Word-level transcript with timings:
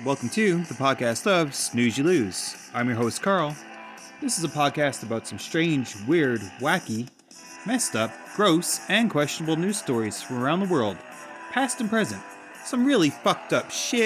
Welcome 0.00 0.30
to 0.30 0.64
the 0.64 0.74
podcast 0.74 1.28
of 1.28 1.54
Snooze 1.54 1.96
You 1.96 2.02
Lose. 2.02 2.56
I'm 2.74 2.88
your 2.88 2.96
host, 2.96 3.22
Carl. 3.22 3.54
This 4.20 4.36
is 4.36 4.42
a 4.42 4.48
podcast 4.48 5.04
about 5.04 5.28
some 5.28 5.38
strange, 5.38 5.94
weird, 6.08 6.40
wacky, 6.58 7.08
messed 7.66 7.94
up, 7.94 8.10
gross, 8.34 8.80
and 8.88 9.08
questionable 9.10 9.54
news 9.54 9.76
stories 9.76 10.20
from 10.20 10.42
around 10.42 10.60
the 10.60 10.66
world, 10.66 10.96
past 11.52 11.80
and 11.80 11.88
present. 11.88 12.20
Some 12.64 12.84
really 12.84 13.10
fucked 13.10 13.52
up 13.52 13.70
shit. 13.70 14.02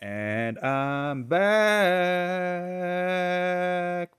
And 0.00 0.58
I'm 0.60 1.24
back. 1.24 1.40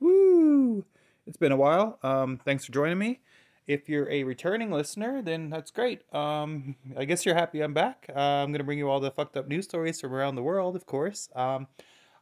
Woo! 0.02 0.84
It's 1.28 1.38
been 1.38 1.54
a 1.54 1.58
while. 1.58 1.98
Um, 2.04 2.42
thanks 2.44 2.66
for 2.66 2.74
joining 2.74 2.98
me. 2.98 3.22
If 3.68 3.90
you're 3.90 4.10
a 4.10 4.24
returning 4.24 4.72
listener, 4.72 5.22
then 5.22 5.50
that's 5.50 5.72
great. 5.72 6.02
Um, 6.14 6.78
I 6.98 7.04
guess 7.04 7.26
you're 7.26 7.36
happy 7.36 7.60
I'm 7.62 7.74
back. 7.74 8.06
Uh, 8.10 8.20
I'm 8.20 8.52
going 8.52 8.60
to 8.60 8.64
bring 8.64 8.78
you 8.78 8.90
all 8.90 9.02
the 9.02 9.12
fucked 9.12 9.36
up 9.36 9.50
news 9.50 9.66
stories 9.66 10.00
from 10.00 10.14
around 10.14 10.36
the 10.36 10.42
world, 10.42 10.78
of 10.78 10.86
course. 10.86 11.28
Um, 11.36 11.68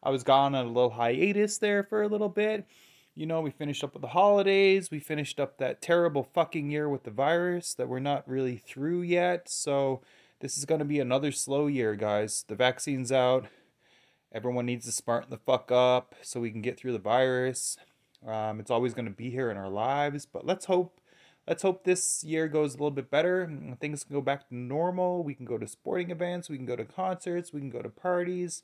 I 0.02 0.09
was 0.09 0.23
gone 0.23 0.55
on 0.55 0.66
a 0.66 0.70
little 0.70 0.91
hiatus 0.91 1.59
there 1.59 1.84
for 1.84 2.02
a 2.02 2.08
little 2.08 2.30
bit. 2.30 2.66
You 3.13 3.27
know, 3.27 3.41
we 3.41 3.52
finished 3.52 3.84
up 3.84 3.94
with 3.94 4.02
the 4.02 4.09
holidays. 4.09 4.90
We 4.90 4.99
finished 4.99 5.40
up 5.40 5.59
that 5.59 5.84
terrible 5.84 6.27
fucking 6.34 6.71
year 6.71 6.90
with 6.90 7.04
the 7.04 7.12
virus 7.12 7.76
that 7.76 7.88
we're 7.88 7.99
not 7.99 8.27
really 8.27 8.57
through 8.57 9.04
yet. 9.04 9.48
So, 9.48 10.02
this 10.41 10.57
is 10.57 10.66
going 10.66 10.80
to 10.80 10.85
be 10.85 10.99
another 10.99 11.32
slow 11.32 11.68
year, 11.68 11.96
guys. 11.96 12.43
The 12.48 12.55
vaccine's 12.55 13.12
out. 13.12 13.46
Everyone 14.34 14.66
needs 14.66 14.85
to 14.85 14.91
smarten 14.91 15.30
the 15.30 15.38
fuck 15.38 15.71
up 15.71 16.13
so 16.21 16.41
we 16.41 16.52
can 16.52 16.62
get 16.62 16.77
through 16.77 16.91
the 16.91 16.99
virus. 16.99 17.77
Um, 18.27 18.59
it's 18.59 18.71
always 18.71 18.93
going 18.93 19.05
to 19.05 19.12
be 19.12 19.30
here 19.30 19.49
in 19.49 19.57
our 19.57 19.70
lives, 19.70 20.26
but 20.26 20.46
let's 20.46 20.66
hope 20.66 20.99
let's 21.48 21.63
hope 21.63 21.84
this 21.84 22.24
year 22.24 22.48
goes 22.48 22.74
a 22.74 22.77
little 22.77 22.91
bit 22.91 23.10
better. 23.12 23.49
Things 23.79 24.04
can 24.04 24.15
go 24.15 24.21
back 24.21 24.49
to 24.49 24.55
normal. 24.55 25.24
We 25.24 25.35
can 25.35 25.46
go 25.46 25.57
to 25.57 25.68
sporting 25.68 26.12
events. 26.12 26.49
We 26.49 26.57
can 26.57 26.65
go 26.65 26.76
to 26.76 26.85
concerts. 26.85 27.54
We 27.54 27.60
can 27.60 27.70
go 27.70 27.82
to 27.82 27.90
parties. 27.90 28.63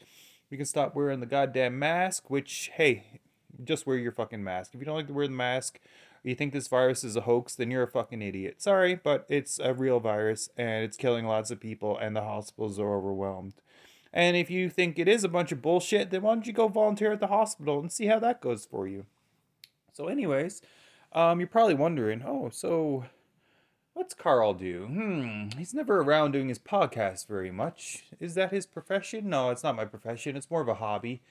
We 0.50 0.58
can 0.58 0.66
stop 0.66 0.96
wearing 0.96 1.20
the 1.20 1.26
goddamn 1.26 1.80
mask, 1.80 2.30
which, 2.30 2.72
hey, 2.76 3.22
just 3.64 3.86
wear 3.86 3.98
your 3.98 4.12
fucking 4.12 4.44
mask. 4.44 4.74
If 4.74 4.80
you 4.80 4.86
don't 4.86 4.98
like 4.98 5.08
to 5.08 5.14
wear 5.14 5.28
the 5.28 5.34
mask, 5.34 5.80
or 6.24 6.30
you 6.30 6.36
think 6.36 6.54
this 6.54 6.68
virus 6.68 7.04
is 7.04 7.16
a 7.16 7.22
hoax, 7.22 7.56
then 7.56 7.72
you're 7.72 7.84
a 7.84 7.88
fucking 7.88 8.22
idiot. 8.22 8.62
Sorry, 8.62 8.96
but 8.96 9.26
it's 9.30 9.59
a 9.59 9.74
real 9.74 10.00
virus 10.00 10.50
and 10.58 10.84
it's 10.84 10.98
killing 10.98 11.26
lots 11.26 11.52
of 11.52 11.59
people, 11.59 11.98
and 11.98 12.16
the 12.16 12.22
hospitals 12.22 12.80
are 12.80 12.96
overwhelmed. 12.96 13.54
And 14.14 14.36
if 14.36 14.50
you 14.50 14.70
think 14.70 15.00
it 15.00 15.08
is 15.08 15.24
a 15.24 15.30
bunch 15.30 15.54
of 15.54 15.62
bullshit, 15.62 16.09
then 16.09 16.22
why 16.22 16.34
don't 16.34 16.46
you 16.46 16.54
go 16.54 16.68
volunteer 16.68 17.14
at 17.14 17.22
the 17.22 17.28
hospital 17.28 17.80
and 17.80 17.92
see 17.92 18.08
how 18.08 18.20
that 18.20 18.42
goes 18.42 18.66
for 18.66 18.88
you? 18.88 19.06
So, 19.94 20.08
anyways, 20.08 20.62
um, 21.14 21.40
you're 21.40 21.48
probably 21.48 21.73
wondering, 21.73 22.23
oh, 22.26 22.50
so 22.52 23.06
what's 23.94 24.14
Carl 24.14 24.54
do? 24.54 24.86
Hmm, 24.86 25.58
he's 25.58 25.73
never 25.73 26.02
around 26.02 26.31
doing 26.31 26.50
his 26.50 26.59
podcast 26.59 27.28
very 27.28 27.52
much. 27.52 28.06
Is 28.20 28.36
that 28.36 28.52
his 28.52 28.66
profession? 28.66 29.30
No, 29.30 29.50
it's 29.50 29.64
not 29.64 29.76
my 29.76 29.86
profession. 29.86 30.36
It's 30.36 30.50
more 30.50 30.62
of 30.62 30.68
a 30.68 30.76
hobby. 30.76 31.22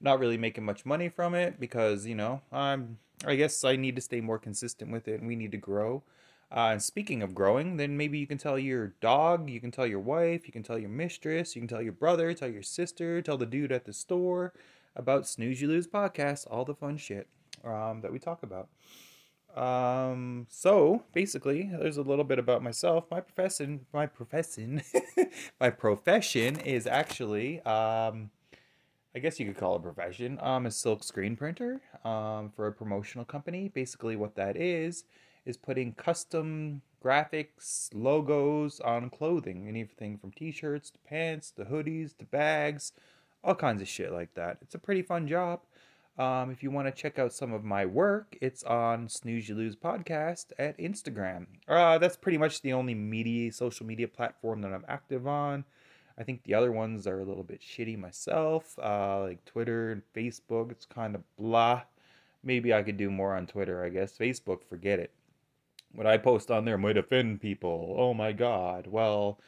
I'm 0.00 0.04
not 0.04 0.18
really 0.18 0.38
making 0.38 0.64
much 0.64 0.84
money 0.84 1.08
from 1.08 1.34
it 1.34 1.60
because 1.60 2.06
you 2.06 2.14
know 2.14 2.42
I'm. 2.52 2.98
I 3.24 3.34
guess 3.36 3.64
I 3.64 3.76
need 3.76 3.96
to 3.96 4.02
stay 4.02 4.20
more 4.20 4.38
consistent 4.38 4.92
with 4.92 5.08
it, 5.08 5.20
and 5.20 5.28
we 5.28 5.36
need 5.36 5.52
to 5.52 5.56
grow. 5.56 6.02
Uh, 6.50 6.68
and 6.72 6.82
speaking 6.82 7.22
of 7.22 7.34
growing, 7.34 7.76
then 7.76 7.96
maybe 7.96 8.18
you 8.18 8.26
can 8.26 8.38
tell 8.38 8.58
your 8.58 8.88
dog, 9.00 9.48
you 9.50 9.60
can 9.60 9.70
tell 9.70 9.86
your 9.86 10.00
wife, 10.00 10.46
you 10.46 10.52
can 10.52 10.62
tell 10.62 10.78
your 10.78 10.90
mistress, 10.90 11.56
you 11.56 11.60
can 11.60 11.68
tell 11.68 11.82
your 11.82 11.92
brother, 11.92 12.32
tell 12.34 12.48
your 12.50 12.62
sister, 12.62 13.20
tell 13.20 13.36
the 13.36 13.46
dude 13.46 13.72
at 13.72 13.84
the 13.84 13.92
store 13.92 14.52
about 14.94 15.26
Snooze 15.26 15.60
You 15.60 15.68
Lose 15.68 15.88
podcast, 15.88 16.46
all 16.48 16.64
the 16.64 16.74
fun 16.74 16.98
shit 16.98 17.26
um, 17.64 18.00
that 18.02 18.12
we 18.12 18.18
talk 18.18 18.42
about. 18.42 18.68
Um, 19.56 20.46
so 20.50 21.02
basically, 21.14 21.70
there's 21.72 21.96
a 21.96 22.02
little 22.02 22.24
bit 22.24 22.38
about 22.38 22.62
myself. 22.62 23.04
My 23.10 23.20
profession, 23.20 23.86
my 23.92 24.06
profession, 24.06 24.82
my 25.60 25.70
profession 25.70 26.60
is 26.60 26.86
actually, 26.86 27.60
um, 27.62 28.30
I 29.14 29.18
guess 29.20 29.40
you 29.40 29.46
could 29.46 29.56
call 29.56 29.76
it 29.76 29.78
a 29.78 29.82
profession. 29.82 30.38
I'm 30.42 30.66
a 30.66 30.70
silk 30.70 31.02
screen 31.02 31.36
printer 31.36 31.80
um, 32.04 32.50
for 32.54 32.66
a 32.66 32.72
promotional 32.72 33.24
company. 33.24 33.68
Basically, 33.68 34.14
what 34.14 34.34
that 34.36 34.56
is 34.56 35.04
is 35.46 35.56
putting 35.56 35.94
custom 35.94 36.82
graphics, 37.02 37.88
logos 37.94 38.80
on 38.80 39.08
clothing, 39.08 39.68
anything 39.68 40.18
from 40.18 40.32
t-shirts 40.32 40.90
to 40.90 40.98
pants 41.08 41.52
to 41.52 41.64
hoodies 41.64 42.16
to 42.18 42.24
bags, 42.24 42.92
all 43.44 43.54
kinds 43.54 43.80
of 43.80 43.88
shit 43.88 44.12
like 44.12 44.34
that. 44.34 44.58
It's 44.60 44.74
a 44.74 44.78
pretty 44.78 45.02
fun 45.02 45.28
job. 45.28 45.60
Um, 46.18 46.50
if 46.50 46.62
you 46.62 46.70
want 46.70 46.86
to 46.86 46.92
check 46.92 47.18
out 47.18 47.34
some 47.34 47.52
of 47.52 47.62
my 47.62 47.84
work, 47.84 48.38
it's 48.40 48.62
on 48.62 49.08
Snooze 49.08 49.48
You 49.50 49.54
Lose 49.54 49.76
podcast 49.76 50.46
at 50.58 50.78
Instagram. 50.78 51.46
Uh, 51.68 51.98
that's 51.98 52.16
pretty 52.16 52.38
much 52.38 52.62
the 52.62 52.72
only 52.72 52.94
media, 52.94 53.52
social 53.52 53.84
media 53.84 54.08
platform 54.08 54.62
that 54.62 54.72
I'm 54.72 54.84
active 54.88 55.26
on. 55.26 55.64
I 56.18 56.22
think 56.22 56.44
the 56.44 56.54
other 56.54 56.72
ones 56.72 57.06
are 57.06 57.20
a 57.20 57.24
little 57.24 57.42
bit 57.42 57.60
shitty 57.60 57.98
myself, 57.98 58.78
uh, 58.82 59.20
like 59.20 59.44
Twitter 59.44 59.92
and 59.92 60.02
Facebook. 60.14 60.70
It's 60.70 60.86
kind 60.86 61.14
of 61.14 61.22
blah. 61.38 61.82
Maybe 62.42 62.72
I 62.72 62.82
could 62.82 62.96
do 62.96 63.10
more 63.10 63.36
on 63.36 63.46
Twitter, 63.46 63.84
I 63.84 63.90
guess. 63.90 64.16
Facebook, 64.16 64.64
forget 64.66 64.98
it. 64.98 65.10
What 65.94 66.06
I 66.06 66.16
post 66.16 66.50
on 66.50 66.64
there 66.64 66.78
might 66.78 66.96
offend 66.96 67.42
people. 67.42 67.94
Oh 67.98 68.14
my 68.14 68.32
god. 68.32 68.86
Well, 68.86 69.38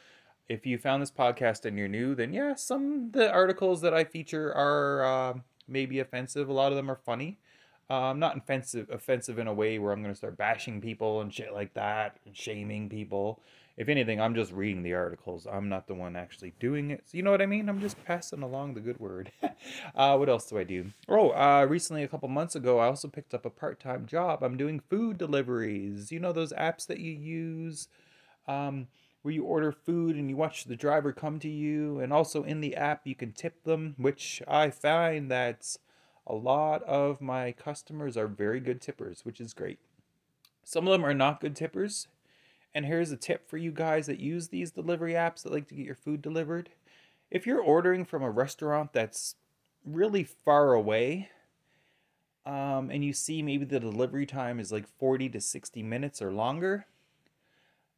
if 0.47 0.67
you 0.67 0.77
found 0.77 1.01
this 1.01 1.11
podcast 1.11 1.65
and 1.65 1.77
you're 1.79 1.87
new, 1.87 2.13
then 2.13 2.31
yeah, 2.31 2.53
some 2.53 2.93
of 2.93 3.11
the 3.13 3.31
articles 3.31 3.81
that 3.81 3.93
I 3.95 4.03
feature 4.03 4.53
are. 4.53 5.03
Uh, 5.03 5.33
maybe 5.69 5.99
offensive. 5.99 6.49
A 6.49 6.53
lot 6.53 6.71
of 6.71 6.75
them 6.75 6.89
are 6.89 6.99
funny. 7.05 7.37
Um, 7.89 8.19
not 8.19 8.37
offensive, 8.37 8.87
offensive 8.91 9.39
in 9.39 9.47
a 9.47 9.53
way 9.53 9.79
where 9.79 9.91
I'm 9.91 10.03
going 10.03 10.13
to 10.13 10.17
start 10.17 10.37
bashing 10.37 10.79
people 10.79 11.21
and 11.21 11.33
shit 11.33 11.53
like 11.53 11.73
that 11.73 12.17
and 12.25 12.37
shaming 12.37 12.87
people. 12.87 13.41
If 13.77 13.87
anything, 13.87 14.19
I'm 14.19 14.35
just 14.35 14.51
reading 14.51 14.83
the 14.83 14.93
articles. 14.93 15.47
I'm 15.49 15.69
not 15.69 15.87
the 15.87 15.95
one 15.95 16.15
actually 16.15 16.53
doing 16.59 16.91
it. 16.91 17.03
So 17.05 17.17
you 17.17 17.23
know 17.23 17.31
what 17.31 17.41
I 17.41 17.45
mean? 17.45 17.67
I'm 17.67 17.79
just 17.79 18.03
passing 18.05 18.43
along 18.43 18.73
the 18.73 18.81
good 18.81 18.99
word. 18.99 19.31
uh, 19.95 20.17
what 20.17 20.29
else 20.29 20.47
do 20.47 20.59
I 20.59 20.65
do? 20.65 20.91
Oh, 21.07 21.29
uh, 21.29 21.65
recently, 21.67 22.03
a 22.03 22.07
couple 22.07 22.27
months 22.27 22.55
ago, 22.55 22.77
I 22.77 22.87
also 22.87 23.07
picked 23.07 23.33
up 23.33 23.45
a 23.45 23.49
part 23.49 23.79
time 23.79 24.05
job. 24.05 24.43
I'm 24.43 24.57
doing 24.57 24.81
food 24.89 25.17
deliveries. 25.17 26.11
You 26.11 26.19
know 26.19 26.33
those 26.33 26.51
apps 26.53 26.85
that 26.87 26.99
you 26.99 27.13
use? 27.13 27.87
Um, 28.47 28.87
where 29.21 29.33
you 29.33 29.43
order 29.43 29.71
food 29.71 30.15
and 30.15 30.29
you 30.29 30.35
watch 30.35 30.65
the 30.65 30.75
driver 30.75 31.11
come 31.11 31.39
to 31.39 31.49
you 31.49 31.99
and 31.99 32.13
also 32.13 32.43
in 32.43 32.61
the 32.61 32.75
app 32.75 33.05
you 33.05 33.15
can 33.15 33.31
tip 33.31 33.63
them 33.63 33.95
which 33.97 34.41
i 34.47 34.69
find 34.69 35.29
that 35.29 35.77
a 36.29 36.35
lot 36.35 36.83
of 36.83 37.19
my 37.19 37.51
customers 37.51 38.15
are 38.15 38.27
very 38.27 38.59
good 38.59 38.79
tippers 38.79 39.25
which 39.25 39.41
is 39.41 39.53
great. 39.53 39.79
Some 40.63 40.87
of 40.87 40.91
them 40.91 41.03
are 41.03 41.15
not 41.15 41.41
good 41.41 41.55
tippers 41.55 42.07
and 42.73 42.85
here's 42.85 43.11
a 43.11 43.17
tip 43.17 43.49
for 43.49 43.57
you 43.57 43.71
guys 43.71 44.05
that 44.05 44.19
use 44.19 44.49
these 44.49 44.71
delivery 44.71 45.13
apps 45.13 45.41
that 45.41 45.51
like 45.51 45.67
to 45.69 45.73
get 45.73 45.85
your 45.85 45.95
food 45.95 46.21
delivered. 46.21 46.69
If 47.31 47.47
you're 47.47 47.61
ordering 47.61 48.05
from 48.05 48.21
a 48.21 48.29
restaurant 48.29 48.93
that's 48.93 49.35
really 49.83 50.23
far 50.23 50.73
away 50.73 51.29
um, 52.45 52.91
and 52.91 53.03
you 53.03 53.11
see 53.11 53.41
maybe 53.41 53.65
the 53.65 53.79
delivery 53.79 54.27
time 54.27 54.59
is 54.59 54.71
like 54.71 54.87
40 54.99 55.29
to 55.29 55.41
60 55.41 55.81
minutes 55.81 56.21
or 56.21 56.31
longer 56.31 56.85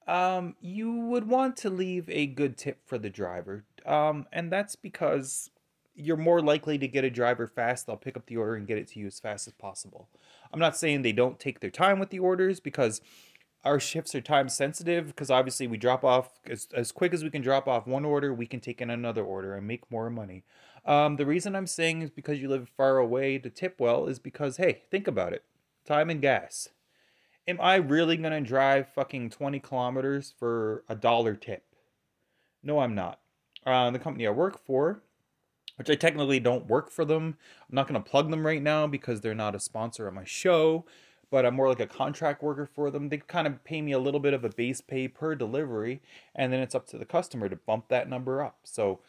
um, 0.07 0.55
you 0.61 0.91
would 0.91 1.27
want 1.27 1.57
to 1.57 1.69
leave 1.69 2.09
a 2.09 2.25
good 2.25 2.57
tip 2.57 2.79
for 2.85 2.97
the 2.97 3.09
driver. 3.09 3.65
Um, 3.85 4.27
and 4.31 4.51
that's 4.51 4.75
because 4.75 5.51
you're 5.95 6.17
more 6.17 6.41
likely 6.41 6.77
to 6.77 6.87
get 6.87 7.03
a 7.03 7.09
driver 7.09 7.47
fast. 7.47 7.85
They'll 7.85 7.97
pick 7.97 8.17
up 8.17 8.25
the 8.25 8.37
order 8.37 8.55
and 8.55 8.67
get 8.67 8.77
it 8.77 8.87
to 8.89 8.99
you 8.99 9.07
as 9.07 9.19
fast 9.19 9.47
as 9.47 9.53
possible. 9.53 10.09
I'm 10.51 10.59
not 10.59 10.77
saying 10.77 11.01
they 11.01 11.11
don't 11.11 11.39
take 11.39 11.59
their 11.59 11.69
time 11.69 11.99
with 11.99 12.09
the 12.09 12.19
orders 12.19 12.59
because 12.59 13.01
our 13.63 13.79
shifts 13.79 14.15
are 14.15 14.21
time 14.21 14.49
sensitive 14.49 15.07
because 15.07 15.29
obviously 15.29 15.67
we 15.67 15.77
drop 15.77 16.03
off 16.03 16.39
as, 16.49 16.67
as 16.73 16.91
quick 16.91 17.13
as 17.13 17.23
we 17.23 17.29
can 17.29 17.41
drop 17.41 17.67
off 17.67 17.85
one 17.85 18.05
order, 18.05 18.33
we 18.33 18.47
can 18.47 18.59
take 18.59 18.81
in 18.81 18.89
another 18.89 19.23
order 19.23 19.55
and 19.55 19.67
make 19.67 19.91
more 19.91 20.09
money. 20.09 20.43
Um, 20.85 21.17
the 21.17 21.27
reason 21.27 21.55
I'm 21.55 21.67
saying 21.67 22.01
is 22.01 22.09
because 22.09 22.39
you 22.39 22.49
live 22.49 22.69
far 22.75 22.97
away 22.97 23.37
to 23.37 23.49
tip 23.49 23.79
well 23.79 24.07
is 24.07 24.17
because, 24.17 24.57
hey, 24.57 24.81
think 24.89 25.07
about 25.07 25.33
it 25.33 25.43
time 25.85 26.09
and 26.09 26.21
gas 26.21 26.69
am 27.47 27.59
I 27.59 27.75
really 27.75 28.17
going 28.17 28.31
to 28.31 28.41
drive 28.41 28.89
fucking 28.89 29.29
20 29.31 29.59
kilometers 29.59 30.33
for 30.37 30.83
a 30.87 30.95
dollar 30.95 31.35
tip? 31.35 31.63
No, 32.63 32.79
I'm 32.79 32.95
not. 32.95 33.19
Uh, 33.65 33.91
the 33.91 33.99
company 33.99 34.27
I 34.27 34.31
work 34.31 34.63
for, 34.63 35.01
which 35.77 35.89
I 35.89 35.95
technically 35.95 36.39
don't 36.39 36.67
work 36.67 36.91
for 36.91 37.05
them, 37.05 37.37
I'm 37.69 37.75
not 37.75 37.87
going 37.87 38.01
to 38.01 38.09
plug 38.09 38.29
them 38.29 38.45
right 38.45 38.61
now 38.61 38.87
because 38.87 39.21
they're 39.21 39.35
not 39.35 39.55
a 39.55 39.59
sponsor 39.59 40.07
of 40.07 40.13
my 40.13 40.23
show, 40.23 40.85
but 41.29 41.45
I'm 41.45 41.55
more 41.55 41.69
like 41.69 41.79
a 41.79 41.87
contract 41.87 42.43
worker 42.43 42.65
for 42.65 42.91
them. 42.91 43.09
They 43.09 43.17
kind 43.17 43.47
of 43.47 43.63
pay 43.63 43.81
me 43.81 43.91
a 43.91 43.99
little 43.99 44.19
bit 44.19 44.33
of 44.33 44.43
a 44.43 44.49
base 44.49 44.81
pay 44.81 45.07
per 45.07 45.35
delivery, 45.35 46.01
and 46.35 46.51
then 46.51 46.59
it's 46.59 46.75
up 46.75 46.87
to 46.87 46.97
the 46.97 47.05
customer 47.05 47.49
to 47.49 47.55
bump 47.55 47.87
that 47.89 48.09
number 48.09 48.43
up. 48.43 48.57
So, 48.63 48.99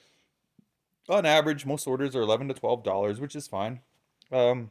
on 1.09 1.27
average, 1.27 1.67
most 1.67 1.87
orders 1.87 2.15
are 2.15 2.23
11 2.23 2.49
to 2.49 2.55
12 2.55 2.85
dollars, 2.85 3.21
which 3.21 3.35
is 3.35 3.49
fine. 3.49 3.81
Um, 4.31 4.71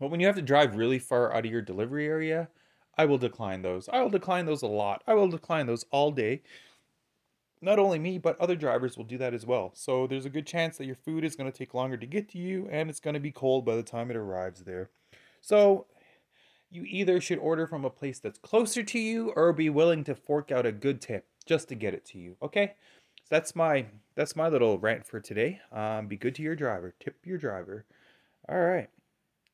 but 0.00 0.10
when 0.10 0.18
you 0.18 0.26
have 0.26 0.36
to 0.36 0.42
drive 0.42 0.74
really 0.74 0.98
far 0.98 1.32
out 1.32 1.44
of 1.44 1.52
your 1.52 1.60
delivery 1.60 2.06
area, 2.06 2.48
I 2.96 3.06
will 3.06 3.18
decline 3.18 3.62
those. 3.62 3.88
I 3.88 4.00
will 4.00 4.10
decline 4.10 4.46
those 4.46 4.62
a 4.62 4.66
lot. 4.66 5.02
I 5.06 5.14
will 5.14 5.28
decline 5.28 5.66
those 5.66 5.84
all 5.90 6.10
day. 6.10 6.42
Not 7.60 7.78
only 7.78 7.98
me, 7.98 8.18
but 8.18 8.38
other 8.40 8.56
drivers 8.56 8.96
will 8.96 9.04
do 9.04 9.18
that 9.18 9.34
as 9.34 9.46
well. 9.46 9.70
So 9.74 10.06
there's 10.06 10.26
a 10.26 10.30
good 10.30 10.46
chance 10.46 10.76
that 10.78 10.86
your 10.86 10.96
food 10.96 11.24
is 11.24 11.36
going 11.36 11.50
to 11.50 11.56
take 11.56 11.74
longer 11.74 11.96
to 11.96 12.06
get 12.06 12.28
to 12.30 12.38
you 12.38 12.68
and 12.70 12.90
it's 12.90 13.00
going 13.00 13.14
to 13.14 13.20
be 13.20 13.30
cold 13.30 13.64
by 13.64 13.76
the 13.76 13.82
time 13.82 14.10
it 14.10 14.16
arrives 14.16 14.64
there. 14.64 14.90
So 15.40 15.86
you 16.70 16.84
either 16.86 17.20
should 17.20 17.38
order 17.38 17.66
from 17.66 17.84
a 17.84 17.90
place 17.90 18.18
that's 18.18 18.38
closer 18.38 18.82
to 18.82 18.98
you 18.98 19.32
or 19.36 19.52
be 19.52 19.70
willing 19.70 20.04
to 20.04 20.14
fork 20.14 20.50
out 20.50 20.66
a 20.66 20.72
good 20.72 21.00
tip 21.00 21.26
just 21.44 21.68
to 21.68 21.74
get 21.74 21.94
it 21.94 22.04
to 22.06 22.18
you, 22.18 22.36
okay? 22.42 22.74
Does 23.18 23.28
that's 23.28 23.54
my 23.54 23.86
that's 24.14 24.36
my 24.36 24.48
little 24.48 24.78
rant 24.78 25.06
for 25.06 25.20
today. 25.20 25.60
Um, 25.70 26.06
be 26.06 26.16
good 26.16 26.34
to 26.36 26.42
your 26.42 26.56
driver. 26.56 26.94
Tip 26.98 27.16
your 27.24 27.38
driver. 27.38 27.84
All 28.48 28.60
right. 28.60 28.88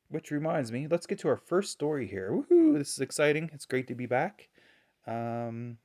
Which 0.09 0.31
reminds 0.31 0.71
me, 0.71 0.87
let's 0.89 1.05
get 1.05 1.19
to 1.19 1.27
our 1.27 1.37
first 1.37 1.71
story 1.71 2.07
here. 2.07 2.31
Woohoo! 2.31 2.77
This 2.77 2.93
is 2.93 2.99
exciting. 2.99 3.51
It's 3.53 3.65
great 3.65 3.87
to 3.87 3.95
be 3.95 4.07
back. 4.07 4.49
Um, 5.05 5.77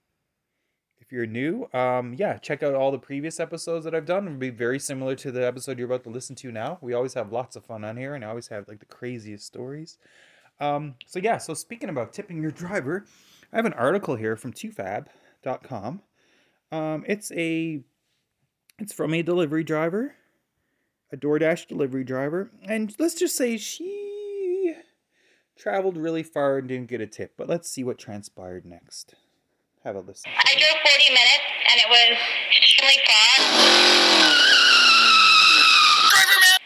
if 0.99 1.13
you're 1.13 1.27
new, 1.27 1.69
um, 1.75 2.15
yeah, 2.15 2.39
check 2.39 2.63
out 2.63 2.75
all 2.75 2.91
the 2.91 2.99
previous 2.99 3.39
episodes 3.39 3.85
that 3.85 3.95
I've 3.95 4.07
done. 4.07 4.27
It'll 4.27 4.39
be 4.39 4.49
very 4.49 4.79
similar 4.79 5.15
to 5.17 5.31
the 5.31 5.47
episode 5.47 5.79
you're 5.79 5.87
about 5.87 6.05
to 6.05 6.11
listen 6.11 6.35
to 6.37 6.51
now. 6.51 6.79
We 6.81 6.95
always 6.95 7.13
have 7.13 7.31
lots 7.31 7.57
of 7.57 7.67
fun 7.67 7.85
on 7.85 7.99
here, 7.99 8.15
and 8.15 8.25
I 8.25 8.29
always 8.29 8.49
have 8.49 8.67
like 8.67 8.81
the 8.81 8.87
craziest 8.87 9.45
stories. 9.45 9.99
Um, 10.61 10.95
so 11.07 11.19
yeah, 11.19 11.37
so 11.37 11.53
speaking 11.53 11.91
about 11.91 12.15
tipping 12.15 12.41
your 12.41 12.51
driver, 12.51 13.05
I 13.53 13.57
have 13.57 13.67
an 13.67 13.75
article 13.75 14.17
here 14.17 14.37
from 14.37 14.55
toofab.com. 14.55 16.01
Um, 16.73 17.05
it's 17.07 17.31
a 17.33 17.83
it's 18.79 18.93
from 18.93 19.13
a 19.13 19.23
delivery 19.23 19.65
driver, 19.65 20.15
a 21.13 21.17
DoorDash 21.17 21.69
delivery 21.69 22.05
driver, 22.05 22.51
and 22.67 22.95
let's 22.99 23.15
just 23.15 23.37
say 23.37 23.59
she 23.59 24.14
traveled 25.57 25.97
really 25.97 26.23
far 26.23 26.59
and 26.59 26.69
didn't 26.69 26.89
get 26.89 27.01
a 27.01 27.07
tip. 27.07 27.35
But 27.37 27.49
let's 27.49 27.69
see 27.71 27.85
what 27.85 27.99
transpired 27.99 28.65
next. 28.65 29.15
Have 29.85 29.97
a 29.97 30.01
listen. 30.01 30.31
I 30.35 30.55
drove 30.55 30.81
40 30.81 31.11
minutes 31.11 31.45
and 31.71 31.81
it 31.81 31.89
was 31.91 32.19
extremely 32.57 32.97
far. 33.05 33.37
Driver 36.09 36.39
man! 36.41 36.61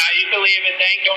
Ah, 0.00 0.10
you 0.18 0.26
can 0.32 0.42
leave 0.42 0.64
it, 0.64 0.76
thank 0.80 1.04
you. 1.04 1.14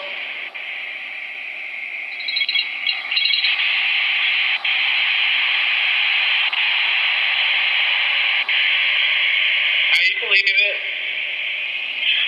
Ah, 9.93 10.01
you 10.03 10.15
can 10.19 10.29
leave 10.31 10.43
it. 10.43 10.75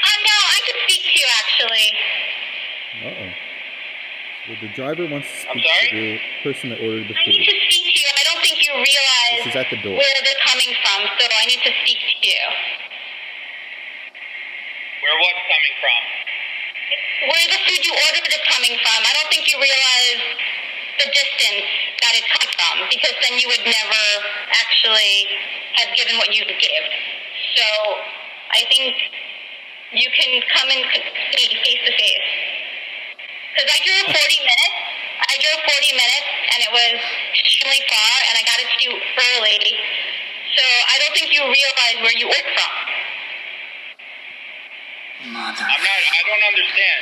Um, 0.06 0.20
no, 0.24 0.38
I 0.38 0.60
could 0.66 0.80
speak 0.88 1.02
to 1.04 1.12
you 1.20 1.28
actually. 1.56 1.88
Uh 3.04 3.08
oh. 3.08 3.32
Well, 4.46 4.58
the 4.62 4.70
driver 4.78 5.10
wants 5.10 5.26
to 5.26 5.38
speak 5.50 5.66
to 5.66 5.74
sorry? 5.90 5.90
the 5.90 6.20
person 6.46 6.70
that 6.70 6.78
ordered 6.78 7.10
the 7.10 7.18
food. 7.18 7.34
I 7.34 7.34
need 7.34 7.50
food. 7.50 7.58
to 7.58 7.66
speak 7.66 7.82
to 7.82 7.98
you. 7.98 8.10
I 8.14 8.24
don't 8.30 8.42
think 8.46 8.56
you 8.62 8.72
realize 8.78 9.38
This 9.42 9.50
is 9.50 9.58
at 9.58 9.70
the 9.74 9.80
door. 9.82 9.98
where 9.98 10.18
they're 10.22 10.44
coming 10.46 10.70
from, 10.86 11.00
so 11.18 11.24
I 11.26 11.44
need 11.50 11.62
to 11.66 11.72
speak 11.82 11.98
to 11.98 12.16
you. 12.22 12.42
Where 15.02 15.18
what's 15.18 15.44
coming 15.50 15.76
from? 15.82 16.02
Where 17.26 17.48
the 17.58 17.62
food 17.66 17.82
you 17.90 17.94
ordered 18.06 18.28
is 18.30 18.44
coming 18.46 18.76
from. 18.86 19.00
I 19.02 19.12
don't 19.18 19.30
think 19.34 19.50
you 19.50 19.58
realize 19.58 20.22
the 21.02 21.10
distance 21.10 21.66
that 22.06 22.14
it 22.14 22.26
comes 22.30 22.52
from, 22.54 22.76
because 22.94 23.18
then 23.26 23.42
you 23.42 23.50
would 23.50 23.66
never 23.66 24.04
actually 24.54 25.26
have 25.82 25.90
given 25.98 26.22
what 26.22 26.30
you 26.38 26.46
give. 26.46 26.86
So 27.58 27.66
I 28.54 28.62
think 28.70 28.94
you 29.94 30.10
can 30.14 30.32
come 30.56 30.70
and 30.72 30.82
see 31.36 31.48
face 31.62 31.82
to 31.86 31.92
face. 31.94 32.28
Because 33.54 33.70
I 33.72 33.80
drove 33.86 34.06
40 34.16 34.40
minutes. 34.42 34.78
I 35.26 35.36
drove 35.40 35.60
40 35.64 35.92
minutes, 35.96 36.28
and 36.54 36.60
it 36.64 36.72
was 36.72 36.96
extremely 37.40 37.82
far, 37.88 38.14
and 38.30 38.34
I 38.40 38.44
got 38.44 38.60
it 38.60 38.68
to 38.68 38.80
you 38.84 38.94
early. 38.96 39.60
So 40.56 40.64
I 40.64 40.96
don't 41.04 41.14
think 41.16 41.32
you 41.34 41.42
realize 41.44 41.98
where 42.04 42.16
you 42.18 42.28
work 42.28 42.48
from. 42.56 42.74
I'm 45.26 45.34
not, 45.34 45.56
I 45.58 46.22
don't 46.28 46.46
understand. 46.46 47.02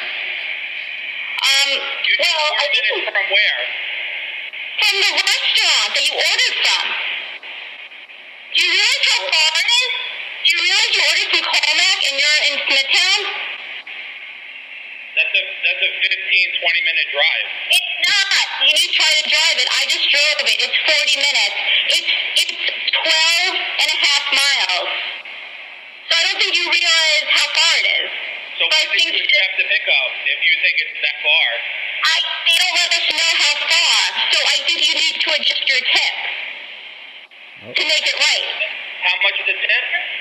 Um, 1.44 1.70
You 1.74 2.14
well, 2.22 2.40
I 2.40 2.64
ordered 2.64 2.72
think 2.72 2.86
it 3.04 3.14
from 3.14 3.26
where? 3.34 3.60
from 4.80 4.96
the 5.00 5.12
restaurant 5.16 5.90
that 5.96 6.04
you 6.08 6.16
ordered 6.16 6.56
from. 6.64 6.86
Do 8.54 8.60
you 8.64 8.72
realize 8.74 9.06
how 9.10 9.22
far 9.28 9.50
it 9.60 9.70
is? 9.74 9.94
Do 10.54 10.62
you 10.62 10.70
realize 10.70 10.94
you 10.94 11.02
ordered 11.10 11.30
from 11.34 11.46
Commack 11.50 12.00
and 12.06 12.14
you're 12.14 12.40
in 12.46 12.56
Smithtown? 12.62 13.22
That's 15.18 15.34
a, 15.34 15.44
that's 15.66 15.82
a 15.82 15.90
15, 15.98 16.62
20 16.62 16.90
minute 16.94 17.08
drive. 17.10 17.46
It's 17.74 17.94
not. 18.06 18.46
You 18.62 18.70
need 18.78 18.86
to 18.86 18.94
try 18.94 19.10
to 19.18 19.24
drive 19.34 19.58
it. 19.58 19.68
I 19.74 19.82
just 19.90 20.06
drove 20.14 20.38
it. 20.46 20.58
It's 20.62 20.78
40 20.78 21.26
minutes. 21.26 21.58
It's 21.90 22.10
it's 22.38 22.54
12 22.54 23.82
and 23.82 23.90
a 23.98 23.98
half 23.98 24.24
miles. 24.30 24.90
So 26.06 26.12
I 26.14 26.22
don't 26.22 26.38
think 26.38 26.54
you 26.54 26.70
realize 26.70 27.26
how 27.34 27.48
far 27.50 27.74
it 27.82 27.88
is. 28.06 28.10
So 28.62 28.70
But 28.70 28.78
I 28.78 28.86
what 28.86 28.94
did 28.94 29.10
think 29.10 29.18
you 29.18 29.26
accept 29.26 29.54
the 29.58 29.66
pickup 29.74 30.10
if 30.22 30.38
you 30.38 30.54
think 30.62 30.76
it's 30.86 30.98
that 31.02 31.18
far? 31.26 31.48
I 32.14 32.18
they 32.46 32.58
don't 32.62 32.78
let 32.78 32.92
us 32.94 33.06
know 33.10 33.32
how 33.42 33.54
far. 33.74 34.02
So 34.30 34.38
I 34.38 34.58
think 34.70 34.80
you 34.86 34.94
need 35.02 35.18
to 35.18 35.28
adjust 35.34 35.66
your 35.66 35.82
tip 35.82 36.16
Oh. 37.66 37.74
to 37.74 37.84
make 37.90 38.06
it 38.06 38.18
right. 38.22 38.46
How 39.02 39.18
much 39.26 39.42
is 39.42 39.50
the 39.50 39.58
tip? 39.58 40.13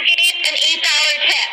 You 0.00 0.16
gave 0.16 0.36
an 0.48 0.56
eight 0.56 0.80
dollar 0.80 1.16
tip. 1.28 1.50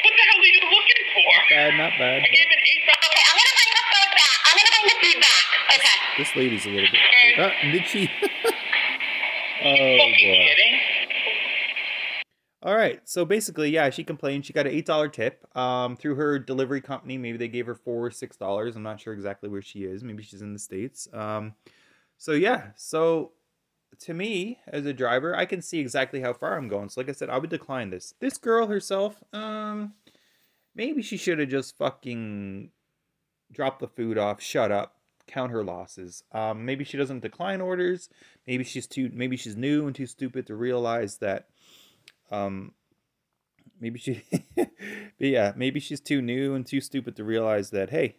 What 0.00 0.12
the 0.16 0.24
hell 0.24 0.40
are 0.40 0.52
you 0.56 0.62
looking 0.72 1.04
for? 1.12 1.28
Not 1.36 1.48
Bad, 1.52 1.76
not 1.76 1.92
bad. 2.00 2.22
I 2.22 2.28
gave 2.32 2.48
an 2.48 2.62
eight 2.64 2.84
dollar. 2.88 3.12
Okay, 3.12 3.24
I'm 3.28 3.36
gonna 3.36 3.56
bring 3.60 3.72
the 3.76 3.84
food 3.92 4.10
back. 4.16 4.36
I'm 4.48 4.56
gonna 4.56 4.72
bring 4.72 4.86
the 4.88 4.98
food 5.04 5.18
back. 5.20 5.44
Okay. 5.76 5.98
This 6.16 6.30
lady's 6.36 6.64
a 6.64 6.70
little 6.70 6.88
bit. 6.88 7.04
Ah, 7.36 7.52
did 7.60 7.84
oh 9.64 10.00
boy. 10.00 10.48
All 12.62 12.74
right. 12.74 13.00
So 13.04 13.26
basically, 13.26 13.68
yeah, 13.68 13.90
she 13.90 14.02
complained. 14.02 14.46
She 14.46 14.54
got 14.54 14.66
an 14.66 14.72
eight 14.72 14.86
dollar 14.86 15.08
tip 15.08 15.44
um, 15.54 15.96
through 15.96 16.14
her 16.14 16.38
delivery 16.38 16.80
company. 16.80 17.18
Maybe 17.18 17.36
they 17.36 17.48
gave 17.48 17.66
her 17.66 17.74
four 17.74 18.06
or 18.06 18.10
six 18.10 18.38
dollars. 18.38 18.76
I'm 18.76 18.82
not 18.82 18.98
sure 18.98 19.12
exactly 19.12 19.50
where 19.50 19.60
she 19.60 19.84
is. 19.84 20.02
Maybe 20.02 20.22
she's 20.22 20.40
in 20.40 20.54
the 20.54 20.58
states. 20.58 21.06
Um, 21.12 21.54
so 22.16 22.32
yeah. 22.32 22.68
So 22.76 23.32
to 24.00 24.14
me, 24.14 24.58
as 24.66 24.86
a 24.86 24.92
driver, 24.92 25.36
I 25.36 25.46
can 25.46 25.62
see 25.62 25.78
exactly 25.78 26.20
how 26.20 26.32
far 26.32 26.56
I'm 26.56 26.68
going. 26.68 26.88
So 26.88 27.00
like 27.00 27.08
I 27.08 27.12
said, 27.12 27.30
I 27.30 27.38
would 27.38 27.50
decline 27.50 27.90
this. 27.90 28.14
This 28.20 28.38
girl 28.38 28.66
herself, 28.66 29.22
um, 29.32 29.94
maybe 30.74 31.02
she 31.02 31.16
should 31.16 31.38
have 31.38 31.48
just 31.48 31.76
fucking 31.78 32.70
dropped 33.52 33.80
the 33.80 33.88
food 33.88 34.18
off, 34.18 34.40
shut 34.40 34.72
up, 34.72 34.96
count 35.26 35.52
her 35.52 35.64
losses. 35.64 36.24
Um, 36.32 36.64
maybe 36.64 36.84
she 36.84 36.96
doesn't 36.96 37.20
decline 37.20 37.60
orders. 37.60 38.08
Maybe 38.46 38.64
she's 38.64 38.86
too. 38.86 39.10
Maybe 39.12 39.36
she's 39.36 39.56
new 39.56 39.86
and 39.86 39.94
too 39.94 40.06
stupid 40.06 40.46
to 40.46 40.54
realize 40.54 41.18
that 41.18 41.48
um 42.30 42.72
maybe 43.80 43.98
she 43.98 44.22
but 44.56 44.68
yeah 45.18 45.52
maybe 45.56 45.80
she's 45.80 46.00
too 46.00 46.22
new 46.22 46.54
and 46.54 46.66
too 46.66 46.80
stupid 46.80 47.16
to 47.16 47.24
realize 47.24 47.70
that 47.70 47.90
hey 47.90 48.16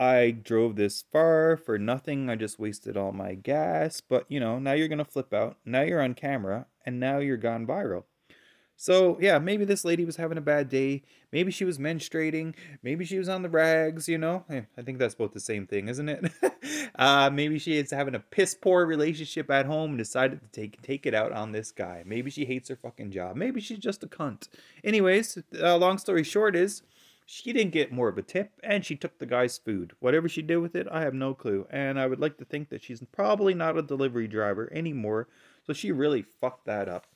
i 0.00 0.30
drove 0.30 0.74
this 0.76 1.04
far 1.12 1.56
for 1.56 1.78
nothing 1.78 2.28
i 2.30 2.34
just 2.34 2.58
wasted 2.58 2.96
all 2.96 3.12
my 3.12 3.34
gas 3.34 4.00
but 4.00 4.24
you 4.28 4.40
know 4.40 4.58
now 4.58 4.72
you're 4.72 4.88
gonna 4.88 5.04
flip 5.04 5.32
out 5.32 5.58
now 5.64 5.82
you're 5.82 6.02
on 6.02 6.14
camera 6.14 6.66
and 6.86 6.98
now 6.98 7.18
you're 7.18 7.36
gone 7.36 7.66
viral. 7.66 8.04
So 8.76 9.18
yeah 9.20 9.38
maybe 9.38 9.66
this 9.66 9.84
lady 9.84 10.06
was 10.06 10.16
having 10.16 10.38
a 10.38 10.40
bad 10.40 10.70
day 10.70 11.02
maybe 11.30 11.50
she 11.52 11.66
was 11.66 11.76
menstruating 11.78 12.54
maybe 12.82 13.04
she 13.04 13.18
was 13.18 13.28
on 13.28 13.42
the 13.42 13.50
rags 13.50 14.08
you 14.08 14.16
know? 14.16 14.44
Eh, 14.48 14.62
i 14.78 14.82
think 14.82 14.98
that's 14.98 15.14
both 15.14 15.32
the 15.34 15.40
same 15.40 15.66
thing 15.66 15.88
isn't 15.88 16.08
it? 16.08 16.32
Uh 16.94 17.30
maybe 17.32 17.58
she 17.58 17.76
is 17.78 17.90
having 17.90 18.14
a 18.14 18.18
piss 18.18 18.54
poor 18.54 18.84
relationship 18.86 19.50
at 19.50 19.66
home 19.66 19.90
and 19.90 19.98
decided 19.98 20.40
to 20.40 20.48
take 20.48 20.80
take 20.82 21.06
it 21.06 21.14
out 21.14 21.32
on 21.32 21.52
this 21.52 21.70
guy. 21.72 22.02
Maybe 22.06 22.30
she 22.30 22.44
hates 22.46 22.68
her 22.68 22.76
fucking 22.76 23.10
job. 23.12 23.36
Maybe 23.36 23.60
she's 23.60 23.78
just 23.78 24.02
a 24.02 24.06
cunt. 24.06 24.48
Anyways 24.82 25.38
uh, 25.62 25.76
long 25.76 25.98
story 25.98 26.24
short 26.24 26.56
is 26.56 26.82
she 27.32 27.52
didn't 27.52 27.72
get 27.72 27.92
more 27.92 28.08
of 28.08 28.18
a 28.18 28.22
tip 28.22 28.50
and 28.64 28.84
she 28.84 28.96
took 28.96 29.18
the 29.18 29.26
guy's 29.26 29.56
food 29.56 29.92
whatever 30.00 30.28
she 30.28 30.42
did 30.42 30.56
with 30.56 30.74
it 30.74 30.88
i 30.90 31.00
have 31.00 31.14
no 31.14 31.32
clue 31.32 31.64
and 31.70 31.98
i 31.98 32.06
would 32.06 32.18
like 32.18 32.36
to 32.36 32.44
think 32.44 32.68
that 32.68 32.82
she's 32.82 33.02
probably 33.12 33.54
not 33.54 33.78
a 33.78 33.82
delivery 33.82 34.26
driver 34.26 34.68
anymore 34.72 35.28
so 35.64 35.72
she 35.72 35.92
really 35.92 36.22
fucked 36.22 36.66
that 36.66 36.88
up 36.88 37.06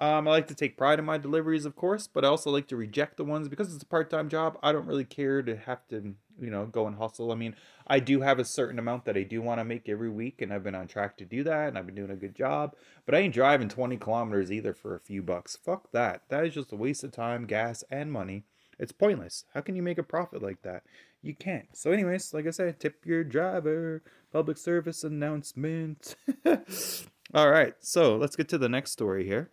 um, 0.00 0.28
I 0.28 0.30
like 0.30 0.46
to 0.46 0.54
take 0.54 0.76
pride 0.76 1.00
in 1.00 1.04
my 1.04 1.18
deliveries, 1.18 1.66
of 1.66 1.74
course, 1.74 2.06
but 2.06 2.24
I 2.24 2.28
also 2.28 2.52
like 2.52 2.68
to 2.68 2.76
reject 2.76 3.16
the 3.16 3.24
ones 3.24 3.48
because 3.48 3.74
it's 3.74 3.82
a 3.82 3.86
part-time 3.86 4.28
job. 4.28 4.56
I 4.62 4.70
don't 4.70 4.86
really 4.86 5.04
care 5.04 5.42
to 5.42 5.56
have 5.56 5.88
to, 5.88 6.14
you 6.40 6.50
know, 6.50 6.66
go 6.66 6.86
and 6.86 6.96
hustle. 6.96 7.32
I 7.32 7.34
mean, 7.34 7.56
I 7.84 7.98
do 7.98 8.20
have 8.20 8.38
a 8.38 8.44
certain 8.44 8.78
amount 8.78 9.06
that 9.06 9.16
I 9.16 9.24
do 9.24 9.42
want 9.42 9.58
to 9.58 9.64
make 9.64 9.88
every 9.88 10.08
week, 10.08 10.40
and 10.40 10.52
I've 10.52 10.62
been 10.62 10.76
on 10.76 10.86
track 10.86 11.16
to 11.16 11.24
do 11.24 11.42
that, 11.42 11.66
and 11.66 11.76
I've 11.76 11.86
been 11.86 11.96
doing 11.96 12.12
a 12.12 12.16
good 12.16 12.36
job. 12.36 12.76
But 13.06 13.16
I 13.16 13.18
ain't 13.18 13.34
driving 13.34 13.68
20 13.68 13.96
kilometers 13.96 14.52
either 14.52 14.72
for 14.72 14.94
a 14.94 15.00
few 15.00 15.20
bucks. 15.20 15.56
Fuck 15.56 15.90
that. 15.90 16.22
That 16.28 16.46
is 16.46 16.54
just 16.54 16.72
a 16.72 16.76
waste 16.76 17.02
of 17.02 17.10
time, 17.10 17.46
gas, 17.46 17.82
and 17.90 18.12
money. 18.12 18.44
It's 18.78 18.92
pointless. 18.92 19.44
How 19.54 19.60
can 19.60 19.74
you 19.76 19.82
make 19.82 19.98
a 19.98 20.02
profit 20.02 20.42
like 20.42 20.62
that? 20.62 20.84
You 21.22 21.34
can't. 21.34 21.76
So, 21.76 21.90
anyways, 21.90 22.32
like 22.32 22.46
I 22.46 22.50
said, 22.50 22.78
tip 22.78 23.04
your 23.04 23.24
driver. 23.24 24.02
Public 24.32 24.56
service 24.56 25.02
announcement. 25.02 26.14
All 27.34 27.50
right, 27.50 27.74
so 27.80 28.16
let's 28.16 28.36
get 28.36 28.48
to 28.50 28.58
the 28.58 28.68
next 28.68 28.92
story 28.92 29.26
here. 29.26 29.50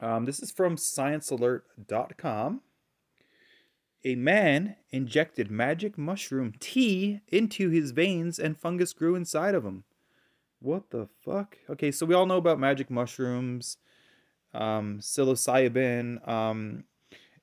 Um, 0.00 0.24
this 0.24 0.40
is 0.40 0.50
from 0.50 0.76
sciencealert.com. 0.76 2.60
A 4.04 4.14
man 4.16 4.76
injected 4.90 5.50
magic 5.50 5.96
mushroom 5.96 6.54
tea 6.58 7.20
into 7.28 7.70
his 7.70 7.92
veins 7.92 8.38
and 8.38 8.58
fungus 8.58 8.92
grew 8.92 9.14
inside 9.14 9.54
of 9.54 9.64
him. 9.64 9.84
What 10.58 10.90
the 10.90 11.08
fuck? 11.24 11.58
Okay, 11.70 11.92
so 11.92 12.04
we 12.04 12.14
all 12.14 12.26
know 12.26 12.36
about 12.36 12.58
magic 12.58 12.90
mushrooms, 12.90 13.76
um, 14.52 14.98
psilocybin. 15.00 16.26
Um, 16.28 16.84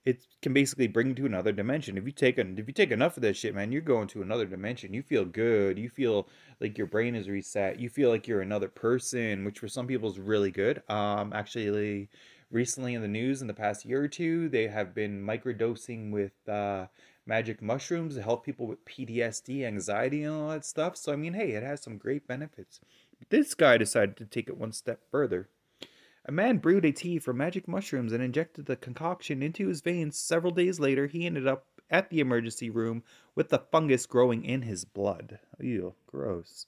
it 0.06 0.26
can 0.42 0.54
basically 0.54 0.88
bring 0.88 1.08
you 1.08 1.14
to 1.16 1.26
another 1.26 1.52
dimension. 1.52 1.98
If 1.98 2.06
you 2.06 2.12
take 2.12 2.38
an, 2.38 2.58
if 2.58 2.68
you 2.68 2.74
take 2.74 2.92
enough 2.92 3.18
of 3.18 3.24
that 3.24 3.36
shit, 3.36 3.54
man, 3.54 3.72
you're 3.72 3.82
going 3.82 4.08
to 4.10 4.22
another 4.22 4.46
dimension. 4.46 4.94
You 4.94 5.04
feel 5.04 5.26
good. 5.26 5.78
You 5.78 5.90
feel 5.90 6.28
like 6.62 6.78
your 6.78 6.88
brain 6.88 7.16
is 7.16 7.28
reset. 7.28 7.80
You 7.80 7.90
feel 7.90 8.10
like 8.10 8.28
you're 8.28 8.42
another 8.42 8.70
person, 8.70 9.44
which 9.44 9.60
for 9.60 9.68
some 9.68 9.88
people 9.88 10.10
is 10.10 10.20
really 10.20 10.52
good. 10.52 10.82
Um, 10.90 11.34
actually, 11.34 12.10
recently 12.50 12.94
in 12.94 13.02
the 13.02 13.08
news 13.08 13.42
in 13.42 13.48
the 13.48 13.54
past 13.54 13.86
year 13.86 14.04
or 14.04 14.08
two, 14.08 14.50
they 14.50 14.68
have 14.68 14.96
been 14.96 15.22
microdosing 15.22 16.12
with 16.12 16.34
uh, 16.48 16.88
magic 17.26 17.62
mushrooms 17.62 18.16
to 18.16 18.24
help 18.24 18.46
people 18.46 18.68
with 18.68 18.84
PTSD, 18.86 19.66
anxiety, 19.66 20.24
and 20.24 20.34
all 20.34 20.50
that 20.50 20.66
stuff. 20.66 20.96
So 20.98 21.12
I 21.12 21.18
mean, 21.18 21.34
hey, 21.34 21.52
it 21.52 21.64
has 21.64 21.82
some 21.82 21.98
great 21.98 22.28
benefits. 22.28 22.80
This 23.30 23.54
guy 23.54 23.78
decided 23.78 24.16
to 24.18 24.26
take 24.26 24.48
it 24.48 24.58
one 24.58 24.72
step 24.72 25.02
further. 25.12 25.50
A 26.30 26.32
man 26.32 26.60
brewed 26.60 26.86
a 26.86 26.92
tea 26.92 27.18
from 27.18 27.38
magic 27.38 27.68
mushrooms 27.68 28.14
and 28.14 28.22
injected 28.22 28.68
the 28.68 28.76
concoction 28.76 29.42
into 29.42 29.68
his 29.68 29.82
veins. 29.82 30.16
Several 30.16 30.54
days 30.54 30.80
later, 30.80 31.08
he 31.08 31.26
ended 31.26 31.48
up 31.48 31.66
at 31.90 32.12
the 32.12 32.20
emergency 32.20 32.70
room 32.70 33.02
with 33.34 33.50
the 33.50 33.58
fungus 33.58 34.06
growing 34.06 34.46
in 34.46 34.62
his 34.62 34.86
blood. 34.86 35.40
Ew, 35.60 35.96
gross. 36.06 36.68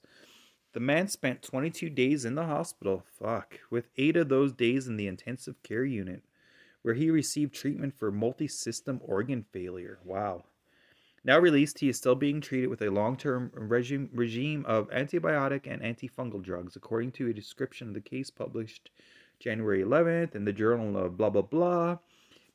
The 0.72 0.80
man 0.80 1.06
spent 1.06 1.44
22 1.44 1.90
days 1.90 2.24
in 2.24 2.34
the 2.34 2.46
hospital, 2.46 3.04
fuck, 3.16 3.60
with 3.70 3.88
eight 3.96 4.16
of 4.16 4.28
those 4.28 4.52
days 4.52 4.88
in 4.88 4.96
the 4.96 5.06
intensive 5.06 5.62
care 5.62 5.84
unit, 5.84 6.24
where 6.82 6.94
he 6.94 7.08
received 7.08 7.54
treatment 7.54 7.94
for 7.96 8.10
multi 8.10 8.48
system 8.48 9.00
organ 9.04 9.44
failure. 9.52 10.00
Wow. 10.04 10.42
Now 11.22 11.38
released, 11.38 11.78
he 11.78 11.88
is 11.88 11.96
still 11.96 12.16
being 12.16 12.40
treated 12.40 12.68
with 12.68 12.82
a 12.82 12.90
long 12.90 13.16
term 13.16 13.52
regime, 13.54 14.10
regime 14.12 14.66
of 14.66 14.90
antibiotic 14.90 15.68
and 15.68 15.82
antifungal 15.82 16.42
drugs, 16.42 16.74
according 16.74 17.12
to 17.12 17.28
a 17.28 17.32
description 17.32 17.86
of 17.86 17.94
the 17.94 18.00
case 18.00 18.28
published 18.28 18.90
January 19.42 19.82
11th 19.82 20.36
in 20.36 20.44
the 20.44 20.52
journal 20.52 20.96
of 20.96 21.16
blah 21.16 21.30
blah 21.30 21.42
blah. 21.42 21.98